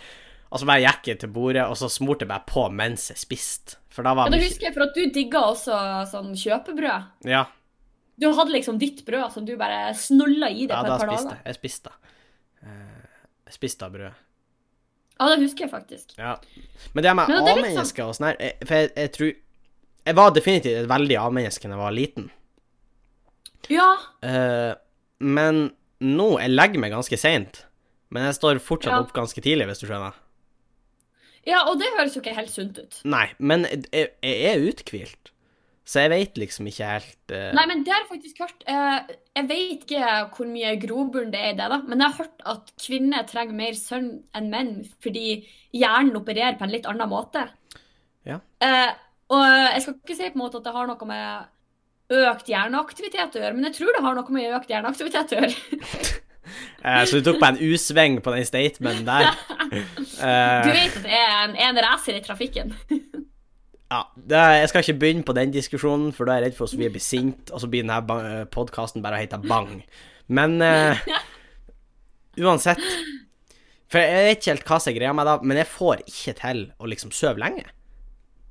[0.51, 3.17] og så bare gikk jeg til bordet, og så smurte jeg bare på mens jeg
[3.17, 3.75] spiste.
[3.89, 5.75] For da var Ja, det husker jeg, for at du digga også
[6.11, 7.03] sånn kjøpebrød.
[7.25, 7.45] Ja,
[8.17, 11.07] Du hadde liksom ditt brød som du bare snulla i deg ja på et par
[11.07, 11.11] dager.
[11.11, 11.17] jeg.
[11.17, 11.35] da spiste.
[11.35, 11.43] jeg.
[11.45, 11.93] Jeg spiste av
[13.91, 14.13] brød.
[15.19, 16.15] Ja, det husker jeg faktisk.
[16.17, 16.35] Ja.
[16.93, 19.29] Men det med Men det er litt A-mennesker og sånn her For jeg, jeg tror
[20.05, 22.25] Jeg var definitivt et veldig A-menneske da jeg var liten.
[23.71, 24.73] Ja, Eh,
[25.19, 27.63] men nå Jeg legger meg ganske seint.
[28.11, 28.99] Men jeg står fortsatt Ja.
[29.01, 30.13] opp ganske tidlig, hvis du skjønner.
[31.47, 33.01] ja, og det høres jo ikke helt sunt ut.
[33.05, 35.31] Nei, men jeg, jeg er uthvilt.
[35.85, 37.51] Så jeg vet liksom ikke helt uh...
[37.53, 38.63] Nei, men det har jeg faktisk hørt.
[38.65, 42.23] Uh, jeg vet ikke hvor mye grobunn det er i det, da, men jeg har
[42.23, 44.71] hørt at kvinner trenger mer søvn enn menn
[45.05, 45.43] fordi
[45.77, 47.45] hjernen opererer på en litt annen måte.
[48.25, 48.39] Ja.
[48.65, 48.91] Uh,
[49.35, 53.37] og jeg skal ikke si på en måte at det har noe med økt hjerneaktivitet
[53.37, 56.21] å gjøre, men jeg tror det har noe med økt hjerneaktivitet å gjøre.
[57.09, 59.31] Så du tok på en U-sving på den statementen der.
[60.15, 62.73] Du vet at det er en, en racer i trafikken.
[63.91, 66.65] ja, det, jeg skal ikke begynne på den diskusjonen, for da er jeg redd for
[66.71, 69.83] at vi blir sint, og så blir denne podkasten bare å hete Bang.
[70.27, 70.97] Men eh,
[72.41, 72.81] uansett
[73.91, 76.33] For jeg vet ikke helt hva som er greia med det, men jeg får ikke
[76.41, 77.67] til å liksom sove lenge.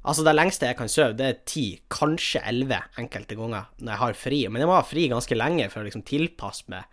[0.05, 4.01] Altså, det lengste jeg kan sove, det er ti, kanskje elleve enkelte ganger når jeg
[4.05, 4.39] har fri.
[4.53, 6.87] Men jeg må ha fri ganske lenge for å liksom tilpasse meg.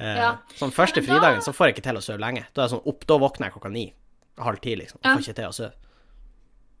[0.00, 0.30] Eh, Ja.
[0.58, 2.46] Sånn første Ja, da- fridagen så får jeg ikke til å sove lenge.
[2.52, 3.86] Da er jeg sånn opp, da våkner jeg klokka ni.
[4.42, 5.00] Halv ti, liksom.
[5.04, 5.72] Jeg får ikke til å sove.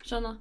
[0.06, 0.36] Skjønner.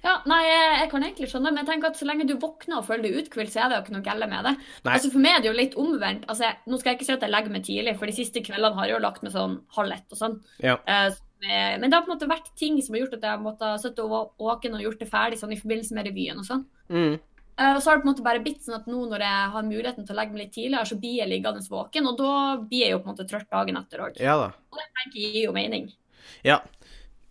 [0.00, 2.86] Ja, nei, jeg, kan egentlig skjønne, men jeg tenker at så lenge du våkner og
[2.88, 4.52] føler deg uthvilt, så er det jo ikke noe galt med det.
[4.86, 4.94] Nei.
[4.94, 6.26] Altså For meg er det jo litt omvendt.
[6.26, 8.44] Altså, jeg, Nå skal jeg ikke si at jeg legger meg tidlig, for de siste
[8.44, 10.38] kveldene har jeg jo lagt meg sånn halv ett og sånn.
[10.64, 10.76] Ja.
[10.88, 13.44] Uh, men det har på en måte vært ting som har gjort at jeg har
[13.44, 16.66] måttet sitte våken og gjort det ferdig sånn i forbindelse med revyen og sånn.
[16.92, 17.14] Mm.
[17.60, 19.48] Uh, og så har det på en måte bare blitt sånn at nå når jeg
[19.54, 22.34] har muligheten til å legge meg litt tidligere, så blir jeg liggende våken, og da
[22.60, 24.20] blir jeg jo på en måte trøtt dagen etter òg.
[24.20, 24.52] Ja da.
[24.72, 25.90] Og det tenker jeg gir jo mening.
[26.46, 26.62] Ja.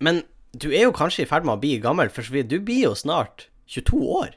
[0.05, 0.21] Men
[0.57, 2.25] du er jo kanskje i ferd med å bli gammel, for.
[2.25, 4.35] Du blir jo snart 22 år.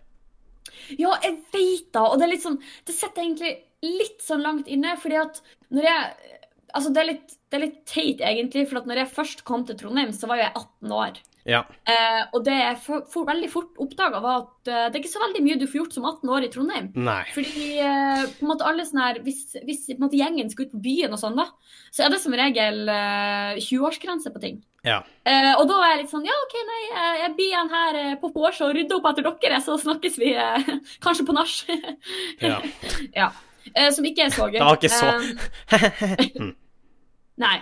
[0.98, 3.53] Ja, jeg vet da, og det er litt sånn Det sitter egentlig
[3.87, 5.40] litt sånn langt inne, fordi at
[5.72, 6.38] når jeg
[6.72, 8.62] Altså, det er litt det er litt teit, egentlig.
[8.70, 11.18] For når jeg først kom til Trondheim, så var jo jeg 18 år.
[11.48, 11.64] Ja.
[11.88, 15.12] Eh, og det jeg for, for veldig fort oppdaga, var at eh, det er ikke
[15.14, 16.90] så veldig mye du får gjort som 18 år i Trondheim.
[17.09, 17.22] Nei.
[17.35, 20.83] Fordi eh, på en måte alle sånne her, hvis, hvis måte gjengen skal ut på
[20.85, 21.48] byen og sånn, da,
[21.94, 24.61] så er det som regel eh, 20-årsgrense på ting.
[24.87, 25.00] Ja.
[25.26, 26.81] Eh, og da er jeg litt sånn Ja, OK, nei,
[27.20, 30.35] jeg, blir igjen her eh, på vors og rydder opp etter dere, så snakkes vi
[30.35, 30.72] eh,
[31.05, 31.57] kanskje på nach.
[32.42, 32.59] ja.
[33.22, 33.33] ja.
[33.74, 34.59] Eh, som ikke er så gøy.
[34.59, 35.12] Det var ikke så
[35.72, 36.50] Eh,
[37.44, 37.57] nei.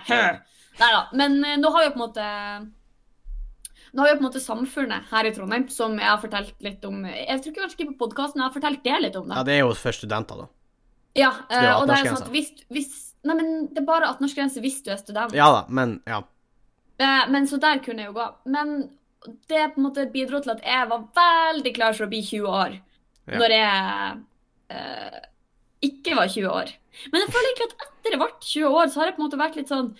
[0.81, 1.01] Nei da.
[1.17, 2.27] Men eh, nå har jo på en måte
[3.91, 6.85] nå har jo på en måte Samfunnet her i Trondheim, som jeg har fortalt litt
[6.87, 9.37] om Jeg tror ikke kanskje ikke på podkasten, jeg har fortalt det litt om det.
[9.37, 10.47] Ja, det er jo for studenter, da.
[11.19, 12.13] Ja, eh, og det er 18-årsgrense.
[12.15, 12.91] sånn at hvis, hvis
[13.27, 15.35] Nei, men det er bare 18-årsgrense hvis du er student.
[15.37, 16.23] Ja da, men ja.
[16.97, 18.27] Eh, Men så der kunne jeg jo gå.
[18.49, 18.71] Men
[19.49, 22.47] det på en måte bidro til at jeg var veldig klar for å bli 20
[22.49, 22.79] år.
[23.29, 23.37] Ja.
[23.37, 24.23] Når jeg
[24.73, 25.19] eh,
[25.81, 26.71] ikke var 20 år.
[27.11, 29.27] Men jeg føler egentlig at etter jeg ble 20 år, så har jeg på en
[29.27, 29.91] måte vært litt sånn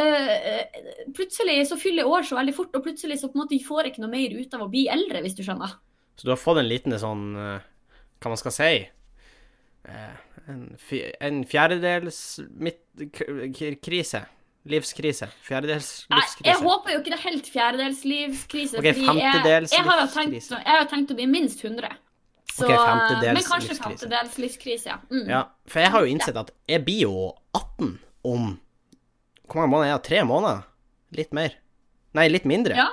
[0.00, 3.82] øh, Plutselig så fyller år så veldig fort, og plutselig så på en måte får
[3.82, 5.74] jeg ikke noe mer ut av å bli eldre, hvis du skjønner.
[6.16, 7.66] Så du har fått en liten sånn eh,
[8.22, 8.70] Hva man skal si
[9.86, 10.62] En,
[11.20, 12.20] en fjerdedels
[13.84, 14.22] krise.
[14.66, 15.28] Livskrise.
[15.46, 16.46] Fjerdedels livskrise.
[16.48, 18.80] jeg håper jo ikke det er helt fjerdedelslivskrise.
[18.80, 21.92] Ok, fordi jeg, jeg, har tenkt, jeg har tenkt å bli minst 100.
[22.56, 23.82] Så, Ok, femtedels men kanskje livskrise.
[23.84, 24.96] femtedels livskrise, ja.
[25.10, 25.26] Mm.
[25.28, 27.12] Ja, for jeg har jo innsett at jeg blir jo
[27.54, 28.46] 18 om
[29.46, 30.06] Hvor mange måneder er det?
[30.08, 30.62] Tre måneder?
[31.12, 31.52] Litt mer?
[32.16, 32.74] Nei, litt mindre.
[32.74, 32.88] Ja.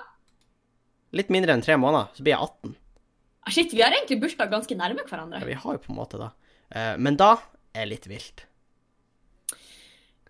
[1.15, 2.75] Litt mindre enn tre måneder, så blir jeg 18.
[3.45, 5.39] Ah, Shit, vi har egentlig bursdag ganske nærme hverandre.
[5.39, 6.29] Ja, vi har jo på en måte da.
[6.71, 7.31] Eh, men da
[7.73, 8.45] er litt vilt.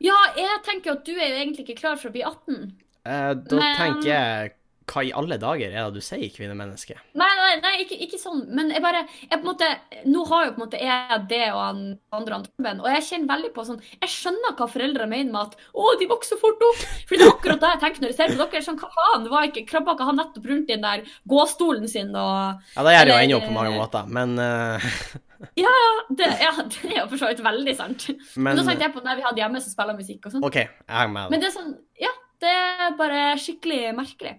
[0.04, 2.74] Ja, jeg tenker at du er jo egentlig ikke klar for å bli 18.
[3.06, 4.54] Eh, da Men- tenker jeg
[4.90, 6.96] Hva i alle dager er det du sier, kvinnemenneske?
[7.20, 8.44] Nei, nei, nei ikke, ikke sånn.
[8.56, 9.70] Men jeg bare jeg på en måte,
[10.10, 11.82] Nå har jo på en måte jeg det og han
[12.16, 15.58] andre Torben, og jeg kjenner veldig på sånn Jeg skjønner hva foreldre mener med at
[15.72, 16.86] 'Å, de vokser fort opp'.
[17.08, 18.64] For det er akkurat det jeg tenker når jeg ser på dere.
[18.68, 22.12] Sånn, hva faen, var ikke Krabba ikke han nettopp rundt i den der gåstolen sin
[22.16, 24.36] og Ja, det gjør det jo ennå på mange måter, men
[25.64, 25.74] ja,
[26.10, 28.08] det, Ja, det er jo for så vidt veldig sant.
[28.36, 30.46] Men, Men nå tenkte jeg på når vi hadde hjemme som spiller musikk og sånn.
[30.48, 31.34] OK, jeg er med.
[31.34, 34.38] Men det er sånn Ja, det er bare skikkelig merkelig.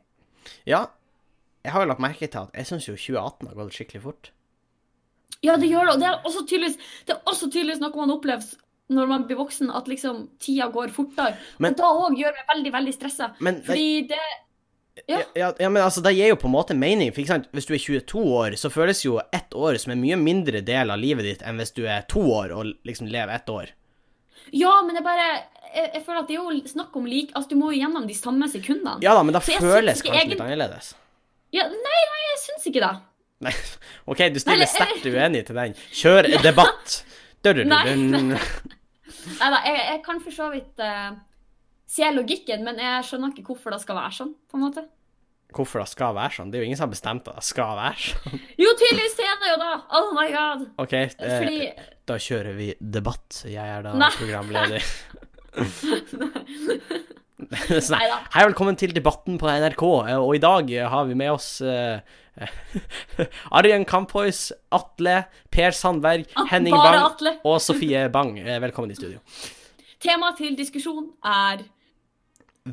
[0.66, 0.86] Ja,
[1.64, 4.30] jeg har jo lagt merke til at jeg syns jo 2018 har gått skikkelig fort.
[5.44, 5.94] Ja, det gjør det.
[5.94, 8.44] Og det er også tydeligvis, det er også tydeligvis noe man opplever
[8.94, 11.36] når man blir voksen, at liksom tida går fortere.
[11.58, 13.30] Men- og da òg gjør meg veldig, veldig stressa.
[13.40, 14.18] Det- Fordi det
[15.08, 15.22] Ja.
[15.34, 17.12] Ja, ja, men altså, det gir jo på en måte mening.
[17.12, 17.48] For sant?
[17.52, 20.88] Hvis du er 22 år, så føles jo ett år som en mye mindre del
[20.88, 23.70] av livet ditt enn hvis du er to år og liksom lever ett år.
[24.52, 25.24] Ja, men er bare
[25.74, 28.04] jeg, jeg føler at det er jo snakk om lik Altså, du må jo gjennom
[28.06, 28.98] de samme sekundene.
[29.02, 30.92] Ja da, men da føles kanskje egen- litt annerledes.
[31.54, 32.92] Ja, nei, nei, jeg syns ikke det.
[33.46, 33.52] Nei,
[34.10, 35.76] OK, du stiller sterkt uenig til den.
[35.94, 36.98] Kjør debatt!
[37.44, 38.40] Dør, dør, dør, Nei,
[39.38, 41.14] Nei da, jeg, jeg kan for så vidt uh,
[41.88, 44.84] se logikken, men jeg skjønner ikke hvorfor det skal være sånn, på en måte.
[45.54, 46.50] Hvorfor det skal være sånn?
[46.50, 48.40] Det er jo ingen som har bestemt at det skal være sånn.
[48.58, 49.72] Jo, tydeligvis er det jo da.
[50.00, 50.64] Oh my god.
[50.82, 51.58] OK, det, Fordi
[52.08, 53.44] da kjører vi debatt.
[53.48, 54.10] Jeg er da Nei.
[54.18, 54.84] programleder.
[55.54, 55.64] Så
[57.94, 61.30] nei, da Hei, velkommen til Debatten på NRK, eh, og i dag har vi med
[61.34, 61.98] oss uh,
[63.58, 65.16] Arjen Kampois, Atle,
[65.54, 67.36] Per Sandberg, At, Henning Bang Atle.
[67.46, 68.38] og Sofie Bang.
[68.40, 69.18] Eh, Velkommen i studio.
[70.02, 71.58] Temaet til diskusjon er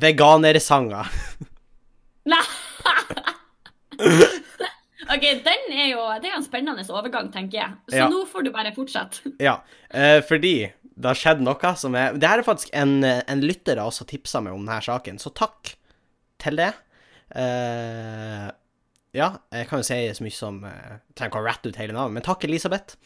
[0.02, 1.06] Veganersanger.
[2.32, 2.44] Nei!
[5.10, 7.72] OK, den er jo Det er en spennende overgang, tenker jeg.
[7.90, 8.08] Så Ja.
[8.08, 9.32] nå får du bare fortsette.
[9.42, 9.58] Ja,
[9.90, 13.78] eh, fordi det har skjedd noe som er Det her er faktisk en, en lytter
[13.80, 15.74] av oss tipsa meg om denne saken, så takk
[16.42, 16.72] til det.
[17.34, 18.48] Eh,
[19.16, 21.78] ja, jeg kan jo si så mye som eh, Jeg trenger ikke å ratte ut
[21.80, 22.96] hele navnet, men takk, Elisabeth.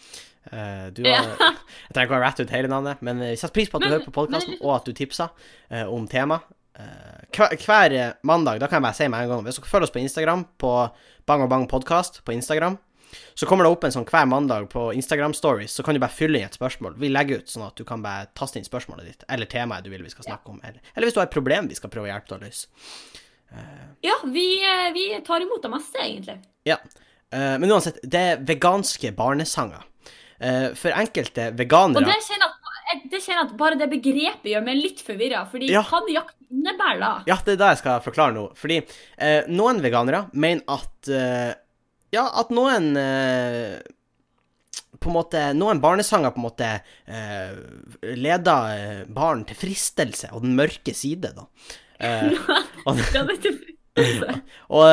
[0.46, 1.22] Uh, du har, Ja.
[1.88, 3.88] Jeg trenger ikke å ratte ut hele navnet, men jeg setter pris på at du
[3.88, 5.26] Men- hører på podkasten, og at du tipsa
[5.72, 6.38] uh, om tema.
[6.76, 9.88] Eh, hver, hver mandag, da kan jeg bare si med en gang Hvis dere følger
[9.88, 10.72] oss på Instagram, på
[11.26, 12.76] Bang og Bang Podcast på Instagram,
[13.34, 16.12] så kommer det opp en sånn hver mandag på Instagram Stories, så kan du bare
[16.12, 16.98] fylle inn et spørsmål.
[17.00, 19.92] Vi legger ut sånn at du kan bare taste inn spørsmålet ditt, eller temaet du
[19.92, 22.10] vil vi skal snakke om, eller, eller hvis du har et problem vi skal prøve
[22.10, 22.68] å hjelpe deg å løse.
[24.04, 26.40] Ja, vi, eh, vi tar imot det meste, egentlig.
[26.66, 26.76] Ja.
[27.34, 29.86] Uh, men uansett, det er veganske barnesanger.
[30.36, 32.50] Uh, for enkelte veganere Og det kjenner
[33.10, 35.42] det kjenner jeg at bare det begrepet gjør meg litt forvirra.
[35.50, 35.82] Fordi Ja.
[35.82, 37.12] hva jakt innebærer da?
[37.26, 38.44] Ja, det er det jeg skal forklare nå.
[38.58, 38.78] Fordi
[39.18, 41.54] eh, noen veganere mener at eh,
[42.14, 43.80] Ja, at noen eh,
[45.02, 46.68] På en måte Noen barnesanger på en måte
[47.10, 47.56] eh,
[48.14, 51.48] leder eh, barn til fristelse og den mørke side, da.
[51.98, 52.30] Eh,
[52.86, 53.02] og,
[54.76, 54.84] og,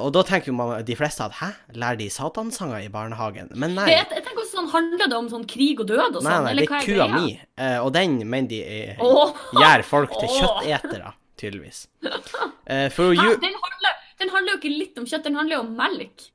[0.00, 3.50] og da tenker man, de fleste at hæ, lærer de satansanger i barnehagen?
[3.58, 3.90] Men nei.
[3.92, 4.24] jeg, jeg
[4.64, 6.30] sånn handler det om sånn krig og død og sånn?
[6.30, 8.60] Nei, nei, det er kua mi, eh, og den mener de
[9.04, 9.32] oh!
[9.60, 11.86] Gjør folk til kjøttetere, tydeligvis.
[12.04, 13.22] Uh, For Hæ?
[13.22, 13.38] ju...
[13.42, 16.28] Den handler, den handler jo ikke litt om kjøtt, den handler jo om melk.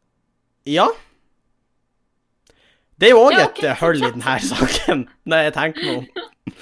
[0.70, 0.89] Ja.
[3.00, 6.60] Det er jo òg et hull i denne saken, når jeg tenker meg om.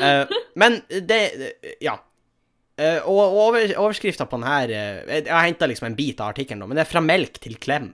[0.00, 1.22] Uh, men det
[1.82, 1.98] Ja.
[2.80, 6.78] Uh, og over, overskrifta på denne Jeg har henta liksom en bit av artikkelen, men
[6.78, 7.90] det er 'Fra melk til klem'.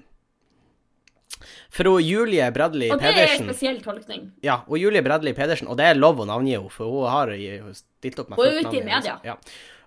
[1.77, 4.29] For Julie Bradley Pedersen Og det er en spesiell tolkning.
[4.45, 7.33] Ja, og Julie Bradley Pedersen, og det er lov å navngi henne, for hun har
[7.77, 9.19] stilt opp med Hun er ute i media.
[9.27, 9.37] Ja.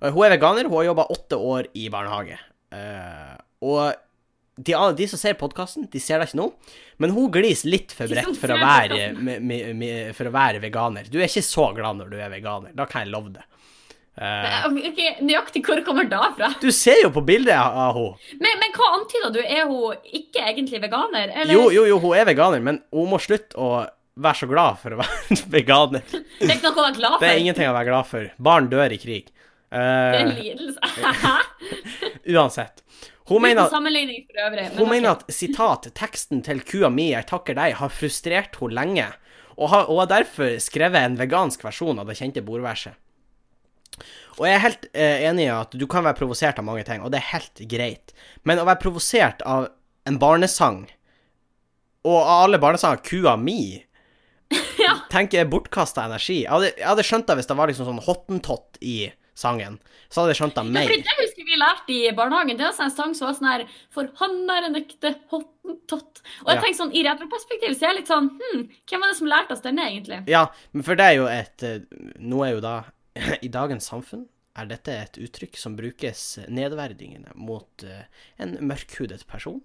[0.06, 2.38] Hun er veganer, hun har jobba åtte år i barnehage.
[2.70, 3.34] Uh,
[3.66, 3.82] og
[4.60, 6.48] de, de som ser podkasten, de ser deg ikke nå,
[7.02, 8.54] men hun gliser litt for bredt for
[10.18, 11.10] for å være veganer.
[11.10, 13.46] Du er ikke så glad når du er veganer, da kan jeg love det.
[14.20, 16.50] Eh, Ok, Nøyaktig hvor kommer det fra?
[16.60, 18.34] du ser jo på bildet av henne.
[18.44, 19.40] Men, men hva antyder du?
[19.46, 21.32] Er hun ikke egentlig veganer?
[21.32, 21.54] Eller?
[21.56, 23.86] Jo, jo, jo, hun er veganer, men hun må slutte å
[24.20, 26.04] være så glad for å være veganer.
[26.12, 27.24] Det er ikke noe å være glad for.
[27.24, 28.28] Det er ingenting å være glad for.
[28.50, 29.32] Barn dør i krig.
[29.70, 30.80] Det er en Eh, lidelse.
[32.36, 32.84] uansett.
[33.30, 34.64] Hun mener, for øvrig.
[34.64, 38.74] men hun mener at sitat, teksten til kua mi, jeg takker deg, har frustrert henne
[38.74, 39.06] lenge,
[39.60, 42.98] og har, og har derfor skrevet en vegansk versjon av det kjente bordverset.
[44.40, 47.02] Og jeg er helt eh, enig i at du kan være provosert av mange ting,
[47.04, 48.14] og det er helt greit.
[48.48, 49.68] Men å være provosert av
[50.08, 50.86] en barnesang,
[52.08, 53.84] og av alle barnesanger kua mi,
[54.80, 54.96] Ja.
[55.12, 56.40] tenker jeg bortkasta energi.
[56.46, 59.76] Jeg hadde, jeg hadde skjønt det hvis det var liksom sånn hottentott i sangen.
[60.10, 62.58] Så hadde jeg skjønt det Ja, for det husker vi lærte i barnehagen.
[62.58, 63.62] Det var en sang som var sånn her
[63.94, 66.24] For han er en ekte hottentott.
[66.42, 66.64] Og jeg Ja.
[66.64, 69.52] tenker sånn, i retroperspektiv så er jeg litt sånn Hm, hvem var det som lærte
[69.54, 70.24] oss denne, egentlig?
[70.32, 71.80] Ja, men for det er jo et eh,
[72.20, 72.74] Nå er jo da
[73.46, 74.28] I dagens samfunn
[74.60, 78.06] er dette et uttrykk som brukes nedverdigende mot eh,
[78.42, 79.62] en mørkhudet person.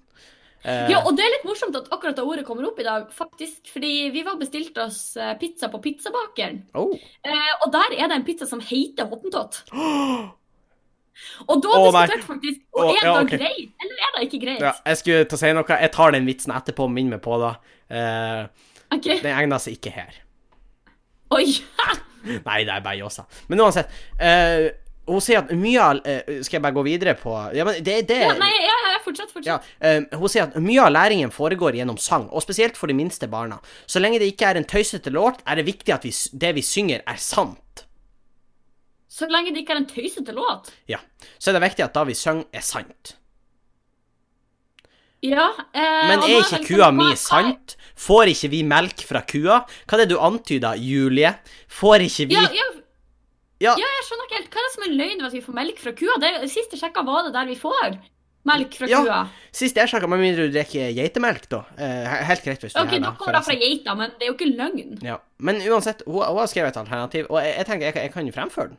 [0.63, 3.11] Eh, Ja, og det er litt morsomt at akkurat det ordet kommer opp i dag,
[3.13, 3.65] faktisk.
[3.73, 6.65] Fordi vi var bestilt oss eh, pizza på Pizzabakeren.
[6.75, 6.95] oh.
[6.95, 9.65] Og der er det en pizza som heter hottentott.
[11.47, 13.29] Og da oh, diskuterte faktisk Og oh, er det ja, ok.
[13.31, 14.65] greit, eller er det ikke greit?
[14.65, 15.77] Ja, jeg skulle til å si noe.
[15.85, 17.53] Jeg tar den vitsen etterpå, minn meg på det.
[17.87, 19.21] Uh, okay.
[19.23, 20.19] den egner seg ikke her.
[21.35, 21.47] Oi!
[22.49, 23.27] Nei, det er bare Jåsa.
[23.49, 23.93] Men uansett.
[24.21, 24.71] Uh,
[25.05, 27.99] hun sier at mye av uh, Skal jeg bare gå videre på Ja, men det,
[28.09, 29.67] det Ja, nei, ja, ja, fortsatt, fortsatt.
[29.77, 32.97] Ja, uh, Hun sier at mye av læringen foregår gjennom sang, og spesielt for de
[32.97, 33.59] minste barna.
[33.85, 36.65] Så lenge det ikke er en tøysete låt, er det viktig at vi, det vi
[36.65, 37.85] synger, er sant.
[39.15, 40.73] Så lenge det ikke er en tøysete låt.
[40.91, 40.99] Ja.
[41.39, 43.15] Så er det viktig at da vi synger, er sant.
[45.25, 47.77] Ja, eh, Men er ikke kua mi sant?
[47.97, 49.61] Får ikke vi melk fra kua?
[49.89, 51.31] Hva er det du antyder, Julie?
[51.81, 52.67] Får ikke vi Ja, ja,
[53.63, 53.73] Ja.
[53.79, 54.51] ja, jeg skjønner ikke helt.
[54.53, 56.19] Hva er det som er løgn ved at vi får melk fra kua?
[56.21, 57.95] Det, sist jeg sjekka, var det der vi får
[58.45, 58.99] melk fra Ja.
[59.07, 59.21] kua.
[59.53, 61.63] Sist jeg sjekka, med mindre du drikker geitemelk, da.
[61.79, 64.51] Eh, helt greit hvis du er her da fra geita, men det er jo ikke
[64.59, 64.99] løgn.
[65.03, 65.17] Ja.
[65.39, 68.13] Men uansett, hun, hun har skrevet et alternativ, og jeg, jeg tenker jeg, kan- jeg
[68.13, 68.79] kan jo fremføre den.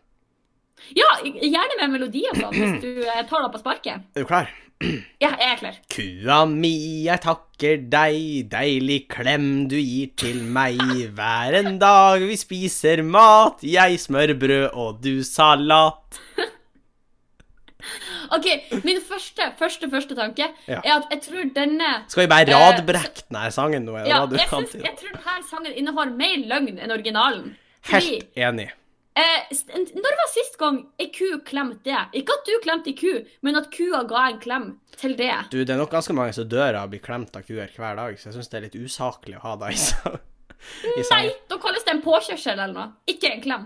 [0.94, 4.04] Ja, gjerne med melodi og sånn, hvis du eh, tar det på sparket.
[4.14, 4.50] Er du klar?
[4.84, 5.76] Ja, jeg er klar.
[5.90, 6.74] Kua mi,
[7.08, 10.82] jeg takker deg, deilig klem du gir til meg.
[11.16, 16.20] Hver en dag vi spiser mat, jeg smørbrød og du salat.
[18.34, 18.46] OK,
[18.84, 20.80] min første, første, første tanke Ja.
[20.84, 23.98] er at jeg tror denne Skal vi bare Eh, radbrekke denne sangen nå?
[24.02, 27.56] Ja, jeg, synes, jeg tror denne sangen innehar mer løgn enn originalen.
[27.92, 28.72] Helt enig.
[29.15, 29.56] Eh,
[29.95, 31.99] når var sist gang ei ku klemte det?
[32.19, 33.13] Ikke at du klemte ei ku,
[33.47, 34.65] men at kua ga en klem
[34.99, 35.32] til det.
[35.54, 37.95] Du, det er nok ganske mange som dør av å bli klemt av kuer hver
[37.95, 40.17] dag, så jeg syns det er litt usaklig å ha deg i
[40.97, 42.88] i Nei, da kalles det en påkjørsel eller noe.
[43.12, 43.65] Ikke en klem.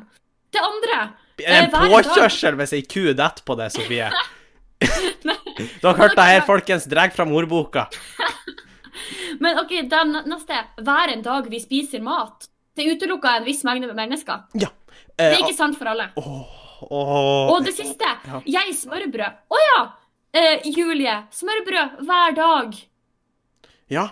[0.52, 0.98] Det andre
[1.46, 4.10] Er en eh, påkjørsel dag- hvis ei ku detter på det, Sofie?
[4.80, 6.86] Du har hørt det her, folkens.
[6.92, 7.88] Dreg fram ordboka.
[9.44, 10.60] Men OK, den neste.
[10.84, 12.50] Hver en dag vi spiser mat.
[12.76, 14.46] Det utelukker en viss mengde mennesker.
[14.60, 14.70] Ja.
[15.20, 16.10] Det Eh, er ikke sant for alle.
[16.82, 18.08] Og det siste.
[18.48, 19.42] Jeg smørbrød.
[19.52, 19.82] Å ja!
[20.34, 21.16] Eh, Julie.
[21.34, 22.78] Smørbrød hver dag.
[23.90, 24.06] Ja.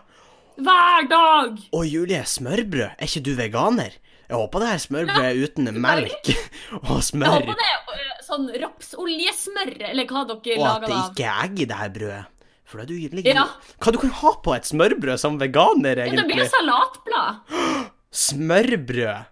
[0.57, 1.59] Hver dag!
[1.71, 2.97] Å, Julie, smørbrød.
[2.97, 3.95] Er ikke du veganer?
[4.27, 6.31] Jeg håper det er smørbrød er uten melk
[6.89, 10.73] og Jeg håper det er eh, sånn rapsoljesmør, eller hva dere Og av.
[10.73, 12.25] Åh, det det ikke er egg i det her brødet.
[12.67, 13.45] For da er du ligger Ja.
[13.79, 16.19] Hva du kan ha på et smørbrød som veganer, egentlig?
[16.19, 17.55] Ja, det blir salatblad.
[18.27, 19.29] Smørbrød.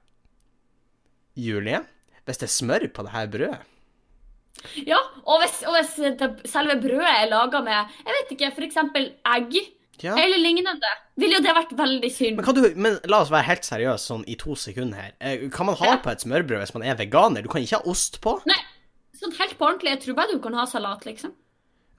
[1.35, 1.81] Julie,
[2.25, 3.61] hvis det er smør på det her brødet
[4.87, 7.73] Ja, og hvis, og hvis det, selve brødet er laga med
[8.05, 8.77] jeg vet ikke, f.eks.
[9.35, 9.57] egg
[10.03, 10.15] Ja.
[10.19, 12.35] eller lignende, ville jo det vært veldig synd.
[12.35, 15.11] Men, kan du, men la oss være helt seriøse sånn i to sekunder her.
[15.21, 15.97] Eh, Kan man ha Ja.
[16.03, 17.41] på et smørbrød hvis man er veganer?
[17.43, 18.33] Du kan ikke ha ost på?
[18.45, 18.57] Nei,
[19.15, 21.31] sånn helt på ordentlig, jeg tror bare du kan ha salat, liksom.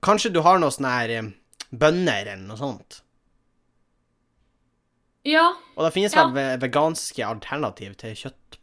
[0.04, 1.30] Kanskje du har noe sånn her eh,
[1.72, 3.00] bønner eller noe sånt?
[5.26, 5.46] Ja.
[5.76, 8.12] Og det finnes vel ve- veganske alternativ til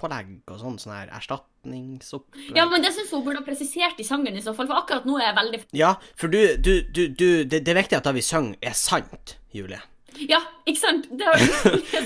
[0.04, 2.58] kjøttpålegg og sånn, sånn her erstatningsopplegg.
[2.58, 5.06] ja, men det syns hun burde ha presisert i sangen i så fall, for akkurat
[5.06, 8.04] nå er jeg veldig Ja, for du, du, du, du det, det er viktig at
[8.08, 9.82] det vi synger, er sant, Julie.
[10.30, 10.38] Ja,
[10.70, 11.08] ikke sant?
[11.10, 11.40] Det var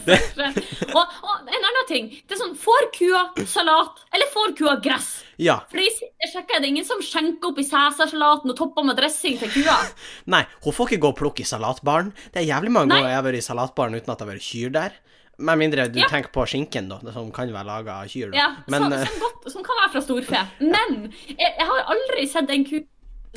[0.08, 0.20] det.
[0.96, 2.06] Og, og en annen ting.
[2.24, 5.10] Det er sånn Får kua salat, eller får kua gress?
[5.44, 5.58] Ja.
[5.68, 5.92] For jeg
[6.32, 9.76] sjekket, det er ingen som skjenker opp i cæsarsalaten og topper med dressing til kua.
[10.34, 12.14] Nei, hun får ikke gå og plukke i salatbaren.
[12.32, 13.02] Det er jævlig mange Nei.
[13.02, 14.98] ganger jeg har vært i salatbaren uten at det har vært kyr der.
[15.38, 16.08] Med mindre du Ja.
[16.10, 18.32] tenker på skinken, da, som kan være laga av kyr.
[18.32, 18.38] Da.
[18.38, 20.41] Ja, Men som, eh, som, godt, som kan være fra storfe.
[20.60, 22.80] Men jeg, jeg har aldri sett en ku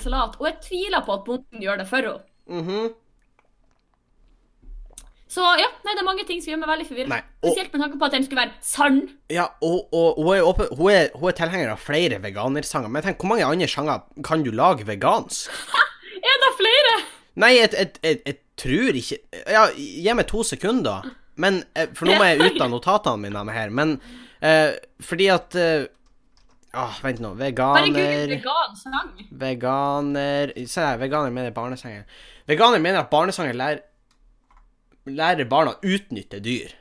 [0.01, 2.21] salat, og jeg tviler på at bonden gjør det for henne.
[2.49, 2.95] mhm.
[5.31, 7.19] Så ja, nei, det er mange ting som gjør meg veldig forvirra.
[7.39, 8.97] Spesielt med tanke på at den skulle være sann.
[9.31, 12.91] Ja, og, og hun, er åpen, hun, er, hun er tilhenger av flere veganersanger.
[12.91, 15.53] Men tenk, hvor mange andre sanger kan du lage vegansk?
[16.31, 16.97] Er det flere?
[17.41, 19.17] Nei, jeg, jeg, jeg, jeg tror ikke
[19.55, 21.07] Ja, gi meg to sekunder.
[21.41, 23.73] Men, eh, For nå må jeg ut av notatene mine her.
[23.75, 23.97] Men
[24.41, 25.87] eh, fordi at eh,
[26.77, 27.35] ah, Vent nå.
[27.41, 29.15] Veganer vegan sang.
[29.45, 32.05] Veganer Se her, veganer mener barnesanger.
[32.51, 33.87] Veganer mener at barnesanger lærer
[35.11, 36.75] lærer barna å utnytte dyr.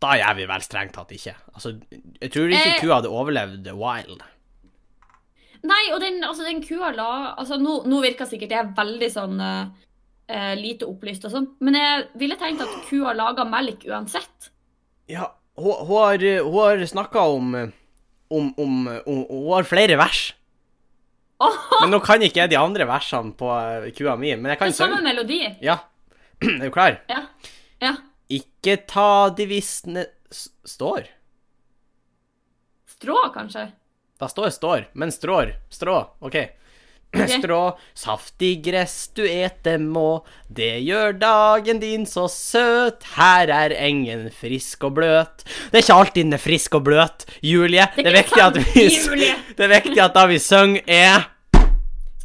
[0.00, 1.34] Da gjør vi vel strengt tatt ikke.
[1.54, 1.74] Altså,
[2.20, 2.80] jeg tror ikke Eh.
[2.80, 4.22] kua hadde overlevd wild.
[5.64, 9.40] Nei, og den, altså, den kua la altså, Nå, nå virker sikkert jeg veldig sånn
[9.40, 9.70] eh,
[10.28, 14.50] eh, lite opplyst og sånn, men jeg ville tenkt at kua laga melk uansett.
[15.10, 17.52] Ja, hun, hun har, hun har snakka om,
[18.28, 20.32] om, om, om Hun har flere vers.
[21.82, 23.48] Men nå kan ikke jeg de andre versene på
[23.98, 24.30] kua mi.
[24.38, 25.42] Men jeg det kan er samme melodi.
[25.64, 25.76] Ja.
[26.44, 26.96] Er du klar?
[27.10, 27.24] Ja.
[27.82, 27.92] ja.
[28.32, 31.04] Ikke ta de visne Står?
[32.90, 33.68] Strå, kanskje?
[34.18, 35.52] Da står står, men strår.
[35.70, 35.98] Strå.
[36.24, 36.38] OK.
[37.14, 37.60] Strå,
[37.96, 43.06] saftig gress du et dem må, det gjør dagen din så søt.
[43.16, 45.46] Her er engen frisk og bløt.
[45.70, 47.86] Det er ikke alltid den er frisk og bløt, Julie.
[47.96, 48.88] Det er, viktig at vi.
[49.56, 51.30] Det er viktig at da vi synger, er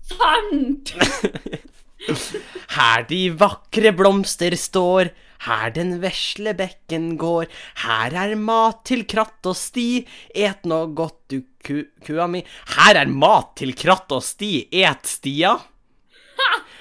[0.10, 0.96] Sant!
[2.78, 5.12] Her de vakre blomster står,
[5.46, 7.48] her den vesle bekken går,
[7.84, 12.42] her er mat til kratt og sti, et nå godt du ku, kua mi.
[12.76, 15.56] Her er mat til kratt og sti, et stia.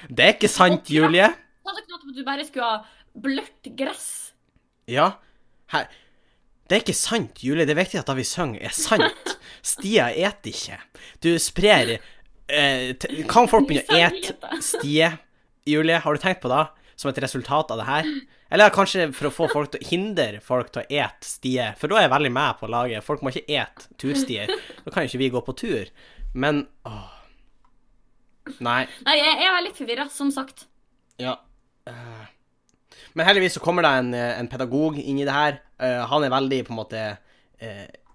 [0.09, 0.89] Det er ikke sant.
[0.89, 1.29] Julie.
[2.15, 2.79] Du bare skulle ha
[3.13, 4.31] blørt gress.
[4.89, 5.11] Ja,
[5.73, 5.85] her
[6.69, 7.65] Det er ikke sant, Julie.
[7.65, 9.35] Det er viktig at det vi synger, er sant.
[9.73, 10.77] Stia et ikke.
[11.21, 15.09] Du sprer eh, Kan folk begynne å et stie,
[15.69, 16.01] Julie?
[16.01, 16.65] Har du tenkt på det
[16.99, 18.11] som et resultat av det her?
[18.49, 21.91] Eller kanskje for å få folk til å hindre folk til å et stier, For
[21.91, 23.05] da er jeg veldig med på laget.
[23.05, 24.49] Folk må ikke et turstier.
[24.85, 25.91] Da kan jo ikke vi gå på tur.
[26.33, 27.15] Men åh.
[28.65, 28.81] Nei.
[29.05, 30.65] Nei, jeg, jeg er litt forvirra, som sagt.
[31.21, 31.35] Ja.
[31.85, 32.25] eh,
[33.13, 35.59] Men heldigvis så kommer det en, eh, en pedagog inn i det her.
[35.77, 37.03] Eh, han er veldig på en måte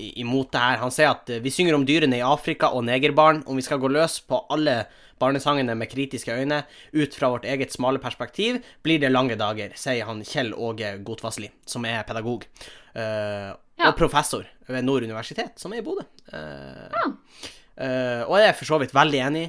[0.01, 0.79] imot det her.
[0.81, 3.43] Han sier at vi synger om dyrene i Afrika og negerbarn.
[3.47, 4.87] Om vi skal gå løs på alle
[5.21, 10.09] barnesangene med kritiske øyne ut fra vårt eget smale perspektiv, blir det lange dager, sier
[10.09, 12.49] han Kjell Åge Godtvassli, som er pedagog.
[12.95, 13.89] Uh, Ja.
[13.91, 16.05] Og professor ved Nord universitet, som er i Bodø.
[16.31, 17.07] Uh, ja.
[17.11, 19.49] uh, og jeg er for så vidt veldig enig.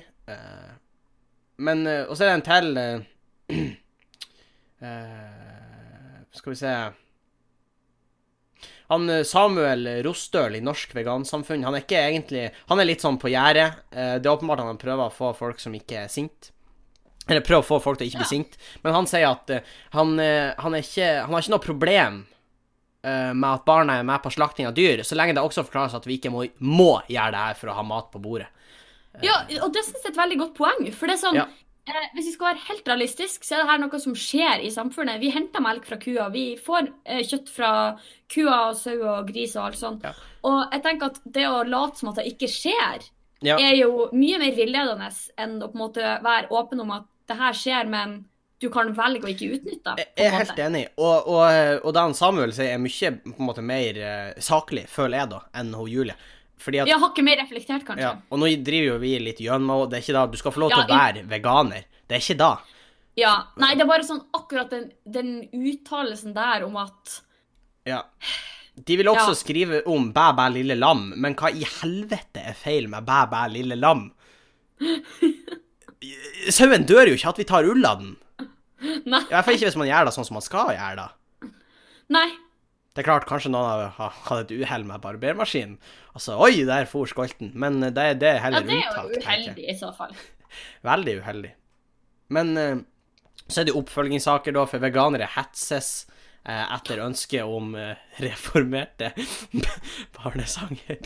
[1.58, 2.68] men Og så er det en til
[6.36, 6.72] Skal vi se
[8.90, 13.18] Han eh, Samuel Rostøl i Norsk Vegansamfunn, han er ikke egentlig Han er litt sånn
[13.22, 13.80] på gjerdet.
[13.92, 16.52] Eh, det er åpenbart han prøver å få folk som ikke er sint
[17.28, 18.34] Eller prøver å få folk til å ikke bli Ja.
[18.36, 18.58] sint.
[18.84, 19.62] Men han sier at eh,
[19.98, 22.24] han, han er ikke Han har ikke noe problem
[23.06, 26.08] med at barna er med på slakting av dyr, så lenge det også forklares at
[26.10, 28.48] vi ikke må, må gjøre det her for å ha mat på bordet.
[29.22, 30.88] Ja, og det synes jeg er et veldig godt poeng.
[30.90, 31.44] For det er sånn Ja.
[31.88, 34.72] Eh, Hvis vi skal være helt realistisk, så er det her noe som skjer i
[34.74, 35.22] samfunnet.
[35.22, 36.30] Vi henter melk fra kua.
[36.34, 37.72] Vi får eh, kjøtt fra
[38.32, 40.06] kua og sau og gris og alt sånt.
[40.06, 40.14] Ja.
[40.46, 43.10] Og jeg tenker at det å late som at det ikke skjer,
[43.46, 43.58] Ja.
[43.60, 47.38] er jo mye mer villedende enn å på en måte være åpen om at det
[47.38, 48.24] her skjer, men
[48.62, 50.06] du kan velge å ikke utnytte det.
[50.16, 54.00] Jeg er helt enig, og, og, og det Samuel er mye på en måte mer
[54.00, 56.16] eh, saklig, føler jeg, da, enn hun Julie.
[56.58, 58.02] Fordi at Ja, hakket mer reflektert, kanskje.
[58.02, 60.60] ja, Og nå driver jo vi litt gjønmo, det er ikke da Du skal få
[60.64, 61.84] lov til Ja, å være veganer.
[62.08, 62.52] Det er ikke da.
[63.18, 67.22] Ja, Nei, det er bare sånn akkurat den, den uttalelsen der om at
[67.86, 68.04] Ja.
[68.76, 69.34] De vil også Ja.
[69.40, 73.48] skrive om bæ, bæ, lille lam, men hva i helvete er feil med bæ, bæ,
[73.54, 74.12] lille lam?
[76.52, 78.16] Sauen dør jo ikke at vi tar ull av den.
[79.06, 79.22] Nei.
[79.22, 81.52] I hvert fall ikke hvis man gjør det sånn som man skal gjøre det.
[82.14, 82.28] Nei.
[82.96, 85.76] Det er klart, kanskje noen har hatt et uhell med barbermaskinen.
[86.16, 87.52] Altså, oi, der for skolten.
[87.60, 87.92] Men det,
[88.22, 90.14] det er Ja, det er jo uheldig i så fall.
[90.90, 91.52] Veldig uheldig.
[92.32, 92.78] Men eh,
[93.50, 95.90] så er det oppfølgingssaker, da, for veganere hetses
[96.48, 99.12] eh, etter ønske om eh, reformerte
[100.18, 101.04] barnesanger.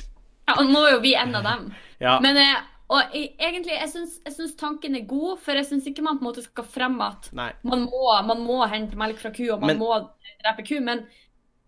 [0.49, 1.71] Ja, og nå er jo vi en av dem.
[2.05, 2.13] Ja.
[2.23, 2.59] Men eh,
[2.89, 6.17] og jeg, egentlig, jeg syns, jeg syns tanken er god, for jeg syns ikke man
[6.17, 9.59] på en måte skal fremme at man må, man må hente melk fra ku, og
[9.61, 9.97] man Men- må
[10.45, 11.03] drepe ku, men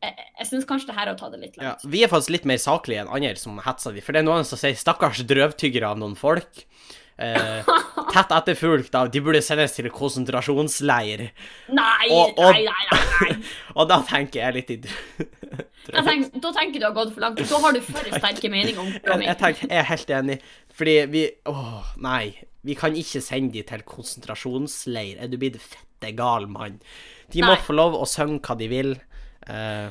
[0.01, 1.85] jeg, jeg syns kanskje det her er å ta det litt Ja, langt.
[1.93, 4.01] vi er faktisk litt mer saklige enn andre som hetser de.
[4.01, 6.65] For det er noen som sier 'stakkars drøvtyggere av noen folk'.
[7.21, 7.61] Eh,
[8.13, 11.29] tett etterfulgt av 'de burde sendes til konsentrasjonsleir'.
[11.69, 13.43] Nei, Og- og- nei, nei, nei, nei.
[13.77, 14.77] Og da tenker jeg litt i
[15.91, 17.37] tenker, da tenker du har gått for langt.
[17.49, 20.39] Da har du for sterke meninger om Jeg, jeg, tenker, jeg er helt enig,
[20.73, 22.33] fordi vi Åh, nei.
[22.63, 25.17] Vi kan ikke sende de til konsentrasjonsleir.
[25.23, 26.79] Er du blitt fette gal, mann?
[27.33, 27.61] De må Nei.
[27.65, 28.91] få lov å synge hva de vil.
[29.47, 29.89] Eh,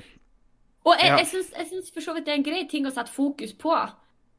[0.86, 1.16] Og jeg, Ja.
[1.18, 3.74] jeg, syns, for så vidt det er en grei ting å sette fokus på.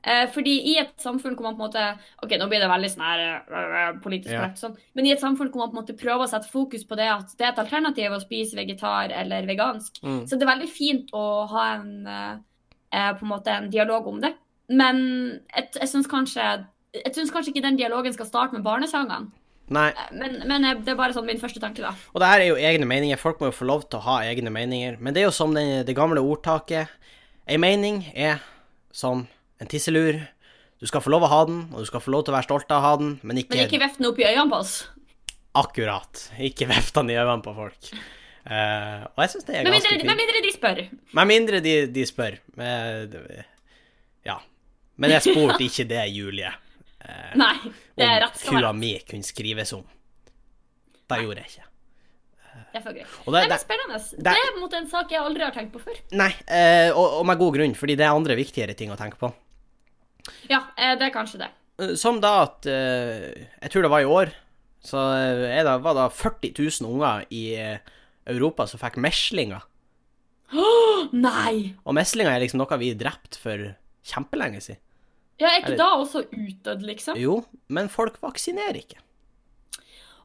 [0.03, 2.89] Eh, fordi i et samfunn hvor man på en måte OK, nå blir det veldig
[2.89, 4.39] sånn her øh, politisk Ja.
[4.47, 6.83] korrekt, sånn, men i et samfunn hvor man på en måte prøver å sette fokus
[6.83, 10.23] på det at det er et alternativ å spise vegetar eller vegansk, Mm.
[10.25, 12.37] så det er veldig fint å ha en, eh,
[12.91, 14.33] eh, på en måte en dialog om det.
[14.69, 19.31] Men jeg, jeg syns kanskje jeg syns kanskje ikke den dialogen skal starte med barnesangene.
[19.71, 19.87] Nei.
[19.95, 21.93] Eh, Men, men eh, det er bare sånn min første tanke, da.
[22.13, 23.19] Og det her er jo egne meninger.
[23.21, 24.97] Folk må jo få lov til å ha egne meninger.
[24.99, 26.91] Men det er jo som det, det gamle ordtaket.
[27.49, 28.39] Ei mening er
[28.95, 29.25] som
[29.61, 30.19] en tisselur.
[30.81, 32.47] Du skal få lov å ha den, og du skal få lov til å være
[32.49, 34.57] stolt av å ha den, men ikke, Men ikke veft den opp i øynene på
[34.63, 34.71] oss.
[35.53, 36.23] akkurat.
[36.39, 37.91] Ikke veft den i øynene på folk.
[38.41, 40.05] Uh, og jeg syns det er ganske fint.
[40.09, 40.79] med mindre de spør.
[41.19, 42.39] Med mindre de, de spør.
[42.57, 43.13] Med,
[44.25, 44.39] ja.
[44.97, 46.49] Men jeg spurte ikke det, Julie.
[47.01, 47.55] Eh, Nei,
[47.97, 49.83] det er rett skal kua mi kunne skrives om.
[51.09, 51.67] Det gjorde jeg ikke.
[52.71, 52.99] Det er for.
[53.27, 53.97] Og Nei, det, er spennende.
[54.11, 55.97] det- Det er mot en sak jeg aldri har tenkt på før.
[56.11, 59.17] nei, eh, og, og med god grunn, fordi det er andre viktigere ting å tenke
[59.19, 59.33] på.
[60.49, 61.49] Ja, eh, det er kanskje det.
[61.79, 64.31] Eh, Som da at eh, Jeg tror det var i år,
[64.83, 67.43] så eh, det, var det 40 000 unger i
[68.27, 69.61] Europa som fikk meslinger.
[71.11, 71.73] Nei!
[71.85, 73.75] Og meslinger er liksom noe vi drepte drept for
[74.05, 74.79] kjempelenge siden.
[75.41, 77.17] Ja, er ikke Eller- da også utdødd, liksom?
[77.17, 77.39] Jo,
[77.73, 78.99] men folk vaksinerer ikke.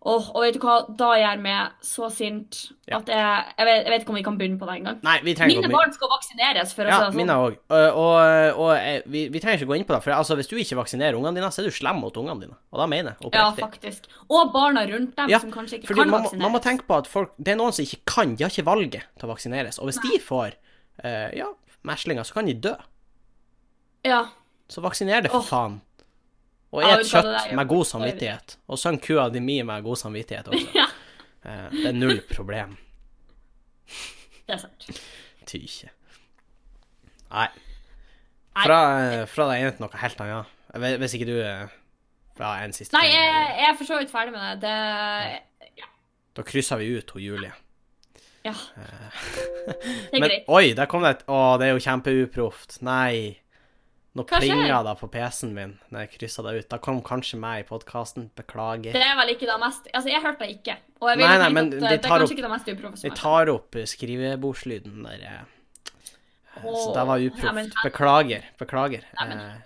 [0.06, 2.98] Åh, og vet du hva, da er jeg med så sint Ja.
[3.00, 5.00] at jeg, jeg, vet, jeg vet ikke om vi kan begynne på det engang.
[5.02, 7.16] Nei, Mine barn skal vaksineres, for å Ja, si det sånn.
[7.16, 7.56] mine òg.
[7.74, 10.54] Og, og, og vi, vi trenger ikke gå inn på det, for altså, hvis du
[10.60, 12.54] ikke vaksinerer ungene dine, så er du slem mot ungene dine.
[12.70, 14.06] Og da mener jeg Ja, faktisk.
[14.30, 16.42] Og barna rundt dem Ja, som kanskje ikke kan man, vaksineres.
[16.44, 18.64] man må tenke på at folk Det er noen som ikke kan, de har ikke
[18.70, 19.80] valget til å vaksineres.
[19.80, 20.52] Og hvis de får
[21.02, 21.48] uh, ja,
[21.82, 22.76] meslinger, så kan de dø.
[24.04, 24.26] Ja.
[24.68, 25.48] Så vaksiner det, for oh.
[25.48, 25.80] faen.
[26.74, 28.56] Og et kjøtt der med god samvittighet.
[28.68, 30.70] Og søng kua di mi med god samvittighet også.
[30.80, 30.86] ja,
[31.46, 32.76] Eh, det er null problem.
[34.46, 34.88] det er sant.
[35.46, 35.92] Ty ikke.
[37.30, 37.48] Nei.
[38.56, 40.54] Fra, eh, fra deg ene til noe helt annet.
[41.02, 41.68] Hvis ikke du eh,
[42.36, 44.72] Fra en siste Nei, jeg, jeg er for så vidt ferdig med det.
[45.70, 45.86] Det
[46.36, 47.52] Da krysser vi ut hun Julie.
[48.44, 48.52] Ja.
[48.52, 50.44] Det er Men greit.
[50.48, 52.80] oi, der kom det et Å, det er jo kjempeuproft.
[52.86, 53.38] Nei.
[54.16, 56.68] Nå plinga det på PC-en min når jeg kryssa det ut.
[56.72, 58.30] Da kom kanskje meg i podkasten.
[58.38, 58.94] Beklager.
[58.96, 60.76] Det er vel ikke det mest Altså, jeg hørte det ikke.
[61.02, 62.52] Og jeg vil Nei, nei, men at de det, det er kanskje opp- ikke det
[62.54, 63.20] mest Vi uprofesjonelle.
[63.20, 65.26] tar opp eh, skrivebordslyden der.
[66.64, 67.74] Oh, Så det var uproft.
[67.84, 68.44] Beklager.
[68.58, 69.02] Beklager.
[69.20, 69.62] Nei, men- Eh,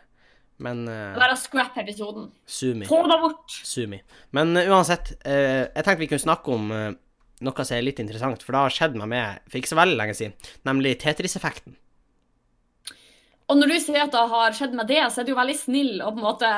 [0.61, 2.31] Men eh, Bare scrap episoden.
[2.45, 2.85] Sumi.
[2.85, 3.49] Få det bort!
[3.65, 4.03] Sumi.
[4.33, 6.91] Men uh, uansett, uh, jeg tenkte vi kunne snakke om uh,
[7.41, 9.97] noe som er litt interessant, for det har skjedd meg med for ikke så veldig
[9.97, 10.35] lenge siden,
[10.69, 11.79] nemlig Tetris-effekten.
[13.51, 15.97] Og når du sier at det har skjedd med det, så er du veldig snill
[16.07, 16.51] og på en måte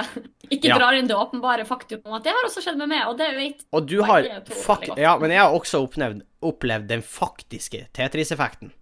[0.53, 0.77] ikke Ja.
[0.77, 3.31] drar inn det åpenbare faktum om at det har også skjedd med meg, og det
[3.39, 4.91] vet Og du har fak.
[5.01, 8.73] Ja, men jeg har også opplevd, opplevd den faktiske Tetris-effekten.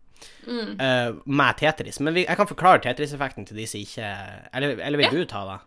[0.47, 0.75] mm.
[0.81, 2.01] Uh, med Tetris.
[2.01, 4.09] Men vi, jeg kan forklare Tetris-effekten til de som ikke
[4.53, 5.11] Eller, eller vil Ja.
[5.11, 5.61] du ta det?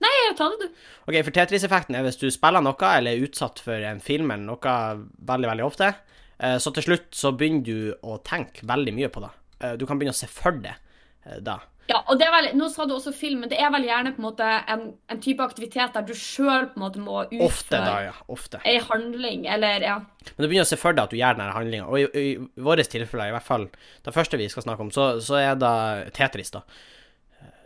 [0.00, 0.68] Nei, ta det, du.
[1.08, 4.44] Ok, for Tetris-effekten er hvis du spiller noe, eller er utsatt for en film eller
[4.44, 5.88] noe veldig, veldig ofte,
[6.44, 9.32] uh, så til slutt så begynner du å tenke veldig mye på det.
[9.64, 10.76] Uh, Du kan begynne å se for deg
[11.42, 11.58] det.
[11.88, 14.12] Ja, og det er vel, Nå sa du også film, men det er vel gjerne
[14.12, 18.12] på en måte en, en type aktivitet der du sjøl må Ofte, da, utføre ja.
[18.34, 18.60] Ofte.
[18.68, 19.96] ei handling, eller ja.
[20.34, 21.88] Men du begynner å se for deg at du gjør denne handlinga.
[21.88, 23.66] Og i, i, i våre tilfeller, i hvert fall
[24.04, 25.72] det første vi skal snakke om, så, så er det
[26.18, 26.62] Tetris, da.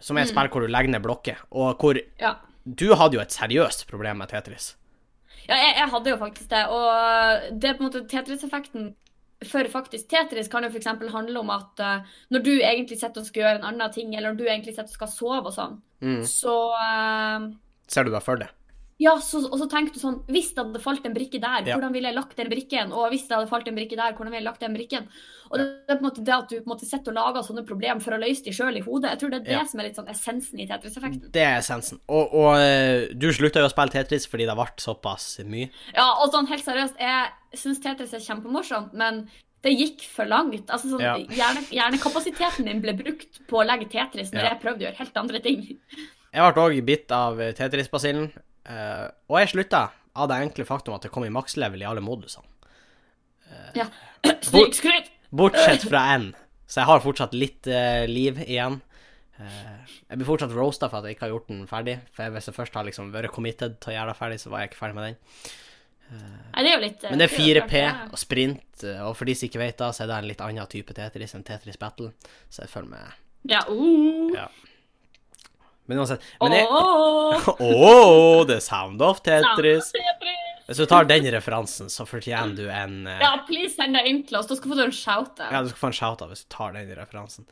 [0.03, 2.37] Som er et spill hvor du legger ned blokker, og hvor ja.
[2.63, 4.77] Du hadde jo et seriøst problem med Tetris.
[5.49, 6.61] Ja, jeg, jeg hadde jo faktisk det.
[6.71, 8.93] Og det er på en måte Tetris-effekten
[9.49, 10.87] for faktisk Tetris kan jo f.eks.
[11.13, 14.33] handle om at uh, når du egentlig sitter og skal gjøre en annen ting, eller
[14.33, 16.25] når du egentlig sitter og skal sove og sånn, Mm.
[16.27, 17.45] så uh,
[17.87, 18.49] Ser du deg for deg?
[19.03, 21.75] Ja, så, og så tenkte du sånn Hvis det hadde falt en brikke der, Ja.
[21.75, 22.93] hvordan ville jeg lagt den brikken?
[22.95, 25.09] Og hvis det hadde falt en brikke der, hvordan ville jeg lagt den brikken?
[25.51, 27.17] Og det, det er på en måte det at du på en måte sitter og
[27.19, 29.11] lager sånne problemer for å løse de sjøl i hodet.
[29.11, 29.65] Jeg tror det er det Ja.
[29.67, 31.33] som er litt sånn essensen i Tetris-effekten.
[31.35, 31.99] Det er essensen.
[32.09, 35.71] Og, og eh, du slutta jo å spille Tetris fordi det ble såpass mye.
[35.97, 39.27] Ja, og sånn helt seriøst, jeg syns Tetris er kjempemorsomt, men
[39.63, 40.71] det gikk for langt.
[40.71, 41.17] Altså sånn, Ja.
[41.19, 44.49] hjerne, Hjernekapasiteten min ble brukt på å legge Tetris når Ja.
[44.55, 45.79] jeg prøvde å gjøre helt andre ting.
[46.33, 48.31] Jeg ble òg bitt av Tetris-basillen,
[48.69, 49.83] eh, og jeg slutta
[50.13, 52.49] av det enkle faktum at det kom i makslevel i alle modusene.
[53.77, 53.89] Ja.
[54.49, 55.11] Snikskryt!
[55.39, 56.33] Bortsett fra N,
[56.69, 58.83] så jeg har fortsatt litt uh, liv igjen.
[59.43, 61.95] Jeg blir fortsatt roasta for at jeg ikke har gjort den ferdig.
[62.13, 64.63] For hvis jeg først har liksom vært committed til å gjøre det ferdig, så var
[64.63, 65.17] jeg ikke ferdig med den.
[66.13, 67.83] Nei, det er jo litt Men det er 4P
[68.13, 70.69] og sprint, og for de som ikke vet da, så er det en litt annen
[70.71, 72.13] type Tetris enn Tetris Battle.
[72.53, 73.23] Så jeg følger med.
[73.49, 74.29] Ja, uh.
[74.37, 74.47] Ja.
[75.91, 79.91] Men uansett Men jeg Oh, the sound of Tetris.
[79.95, 80.49] Tetris.
[80.69, 83.19] Hvis du tar den referansen, så fortjener du en uh...
[83.21, 84.47] Ja, please send deg inn til oss.
[84.49, 85.49] Da skal du få en shout-out.
[85.51, 87.49] Ja, du skal få en shout-out hvis du tar den referansen.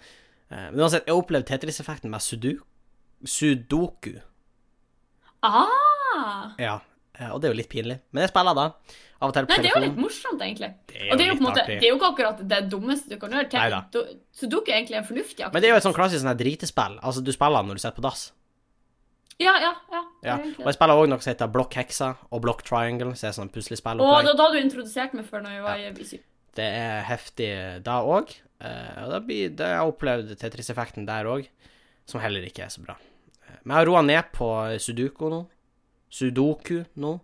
[0.49, 2.53] Uh, Men uansett, jeg opplevde Tetris-effekten med sudu
[3.27, 4.15] sudoku.
[5.45, 6.53] Ah!
[6.61, 6.81] Ja,
[7.19, 7.99] eh, og det er jo litt pinlig.
[8.13, 8.67] Men jeg spiller da.
[9.21, 10.69] Av og til på Nei, det er jo litt morsomt, egentlig.
[10.89, 11.75] Det Og det er jo på en måte, artig.
[11.81, 13.49] det er jo ikke akkurat det dummeste du kan gjøre.
[13.53, 15.53] Til, do- Sudoku er egentlig en fornuftig aktivitet.
[15.53, 16.95] Men det er jo et sånn klassisk sånn dritespill.
[17.05, 18.23] Altså, du spiller når du sitter på dass.
[19.41, 20.01] Ja, ja, ja.
[20.25, 20.35] Ja.
[20.61, 23.53] Og jeg spiller òg noe som heter Block Hexa og Block Triangle, så er sånn
[23.53, 24.25] puslespillopplegg.
[24.31, 26.25] da, da du introdusert meg før når vi var i i syv.
[26.57, 27.51] Det er heftig
[27.85, 28.35] da òg.
[28.61, 31.47] Og det blir, det jeg opplevd Tetris-effekten der òg,
[32.09, 32.97] som heller ikke er så bra.
[33.49, 34.49] Eh, Men jeg har roa ned på
[34.81, 35.47] sudoku nå.
[36.11, 37.21] Sudoku nå.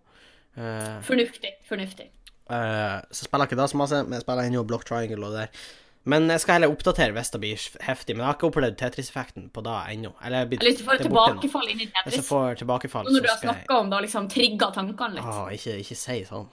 [0.57, 1.51] Eh, Fornuftig.
[1.69, 2.07] Fornuftig.
[2.47, 5.33] Uh, så jeg spiller ikke da så masse, men jeg spiller ennå Block Triangle og
[5.35, 5.67] det der.
[6.07, 8.15] Men jeg skal heller oppdatere hvis det blir heftig.
[8.15, 10.13] Men jeg har ikke opplevd Tetris-effekten på da ennå.
[10.25, 12.29] Eller jeg blir- hvis du får det tilbakefall inn i Hvis jeg Tetris.
[12.29, 15.25] får tilbakefall, Og når du har snakka jeg om det, og liksom trigga tankene litt.
[15.25, 16.47] Ah, ikke, ikke si sånn.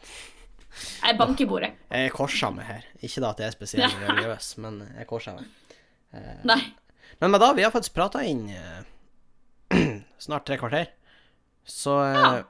[1.04, 1.72] Jeg banker i bordet.
[1.94, 2.84] Jeg korser meg her.
[3.04, 5.46] Ikke da at jeg er spesielt religiøs, men jeg korser meg.
[6.44, 6.58] Nei.
[7.22, 8.82] Men med da, vi har faktisk prata inn eh,
[10.26, 10.88] snart tre kvarter.
[11.64, 12.42] Så eh,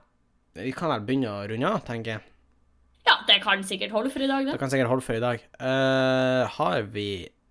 [0.55, 2.25] vi kan vel begynne å runde av, tenker jeg.
[3.07, 4.59] Ja, det kan sikkert holde for i dag, Det det.
[4.61, 5.41] kan sikkert holde for i dag.
[5.59, 7.07] Uh, har vi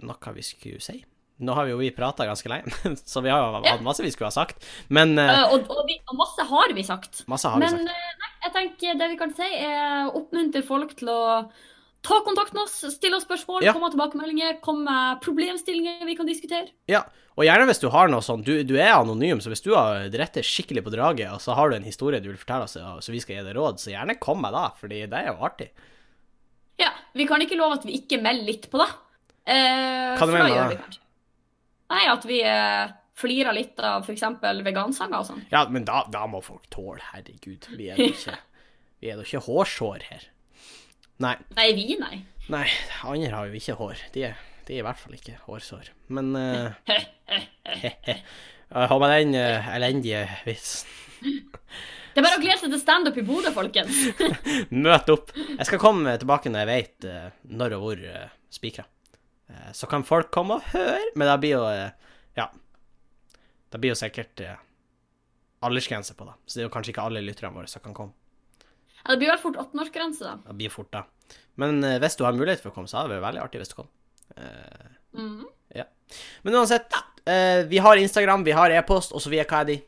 [0.07, 1.01] noe vi skulle si?
[1.43, 2.71] Nå har vi jo vi prata ganske lenge,
[3.13, 3.73] så vi har jo Ja.
[3.75, 4.63] hatt masse vi skulle ha sagt.
[4.89, 7.25] Men uh, og, og, vi, og masse har vi sagt.
[7.29, 7.83] masse har vi sagt.
[7.83, 7.91] Men
[8.47, 11.21] jeg tenker det vi kan si, er å oppmuntre folk til å
[12.03, 13.73] ta kontakt med oss, still oss spørsmål, Ja.
[13.73, 16.69] komme med tilbakemeldinger, komme med problemstillinger vi kan diskutere.
[16.91, 17.05] Ja,
[17.37, 20.09] og gjerne hvis du har noe sånn du, du er anonym, så hvis du har
[20.11, 23.15] rettet skikkelig på draget, og så har du en historie du vil fortelle oss, så
[23.15, 25.71] vi skal gi deg råd, så gjerne kom med da, fordi det er jo artig.
[26.83, 28.89] Ja, Vi kan ikke love at vi ikke melder litt på det.
[29.47, 30.69] Eh, Hva du mener du da?
[30.75, 30.99] det?
[31.93, 34.23] Nei, at vi eh, flirer litt av f.eks.
[34.65, 35.43] vegansanger og sånn.
[35.53, 37.69] Ja, men da, da må folk tåle, herregud.
[37.77, 38.37] Vi er da ikke,
[39.03, 40.29] vi er ikke hårsår her.
[41.23, 42.17] Nei, Nei, vi, nei.
[42.51, 42.67] nei,
[43.07, 44.01] andre har jo ikke hår.
[44.15, 45.93] De er, de er i hvert fall ikke hårsår.
[46.15, 46.73] Men uh,
[48.73, 50.89] har med den uh, elendige vitsen
[51.23, 54.01] Det er bare å glede seg til standup i Bodø, folkens.
[54.85, 55.31] Møt opp.
[55.37, 57.29] Jeg skal komme tilbake når jeg vet uh,
[57.61, 58.85] når og hvor uh, spikra.
[59.49, 62.51] Uh, så kan folk komme og høre, men det blir jo uh, Ja.
[63.73, 64.43] Det blir jo sikkert
[65.65, 68.13] aldersgrense på det, så det er jo kanskje ikke alle lytterne våre som kan komme.
[69.03, 70.39] Ja, det blir vel fort 18-årsgrense, da.
[70.47, 71.05] Det blir fort, da.
[71.61, 73.63] Men eh, hvis du har mulighet for å komme, så hadde det vært veldig artig
[73.63, 73.93] hvis du kommer.
[74.37, 74.93] Eh,
[75.77, 75.85] ja.
[76.43, 76.95] men uansett,
[77.29, 79.79] eh, vi har Instagram, vi har e-post, og så via hva er de?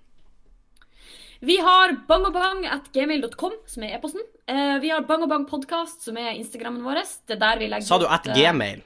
[1.45, 4.23] Vi har bangobang.gmail.com, som er e-posten.
[4.49, 7.03] Eh, vi har bangobangpodkast, som er Instagrammen vår.
[7.27, 8.81] Det er der vi legger Sa du at eh, gmail?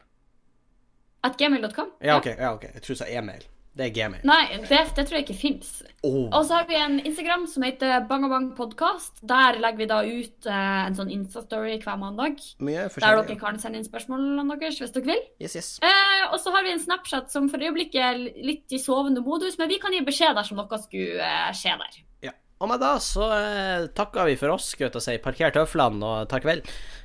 [1.27, 1.93] At gmail.com?
[2.03, 2.27] Ja, OK.
[2.31, 3.47] ja, ok Jeg tror du sa e-mail.
[3.79, 4.23] Det er gmail.
[4.27, 5.69] Nei, det, det tror jeg ikke fins.
[6.07, 6.27] Oh.
[6.35, 9.21] Og så har vi en Instagram som heter bangabangpodkast.
[9.29, 12.41] Der legger vi da ut eh, en sånn Insta-story hver mandag.
[12.59, 15.23] Der dere kan sende inn spørsmålene deres hvis dere vil.
[15.43, 15.71] Yes, yes.
[15.85, 19.59] Eh, og så har vi en Snapchat som for øyeblikket er litt i sovende modus,
[19.61, 22.01] men vi kan gi beskjed dersom noe skulle eh, skje der.
[22.31, 22.35] Ja.
[22.59, 25.21] Og med da så eh, takker vi for oss, skulle jeg si.
[25.23, 26.65] Parker tøflene og takk vel.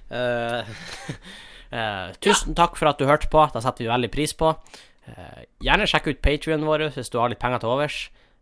[0.09, 0.73] Eh,
[1.77, 3.45] eh, tusen takk for at du hørte på.
[3.53, 4.55] Det setter vi veldig pris på.
[5.03, 7.97] Eh, gjerne sjekk ut Patrionen vår hvis du har litt penger til overs.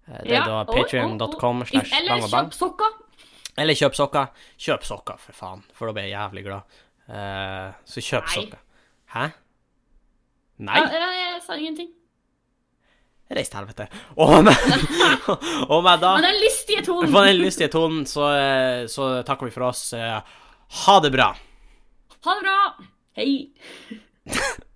[0.08, 3.00] Eh, det er da patrion.com slash Eller kjøp sokker.
[3.62, 4.30] Eller kjøp sokker.
[4.62, 6.78] Kjøp sokker, for faen, for da blir jeg jævlig glad.
[7.10, 8.36] Eh, så kjøp Nei.
[8.36, 8.62] sokker.
[9.16, 9.26] Hæ?
[10.62, 10.86] Nei?
[10.94, 11.92] Jeg, sa ingenting.
[13.32, 13.88] Reis til helvete.
[14.22, 14.56] Og med,
[15.72, 17.14] og med da Med den lystige tonen.
[17.16, 18.28] Med den lystige tonen så,
[18.92, 19.86] så takker vi for oss.
[19.96, 21.32] Ha det bra.
[22.28, 22.58] Ha det bra.
[23.18, 23.32] Hei.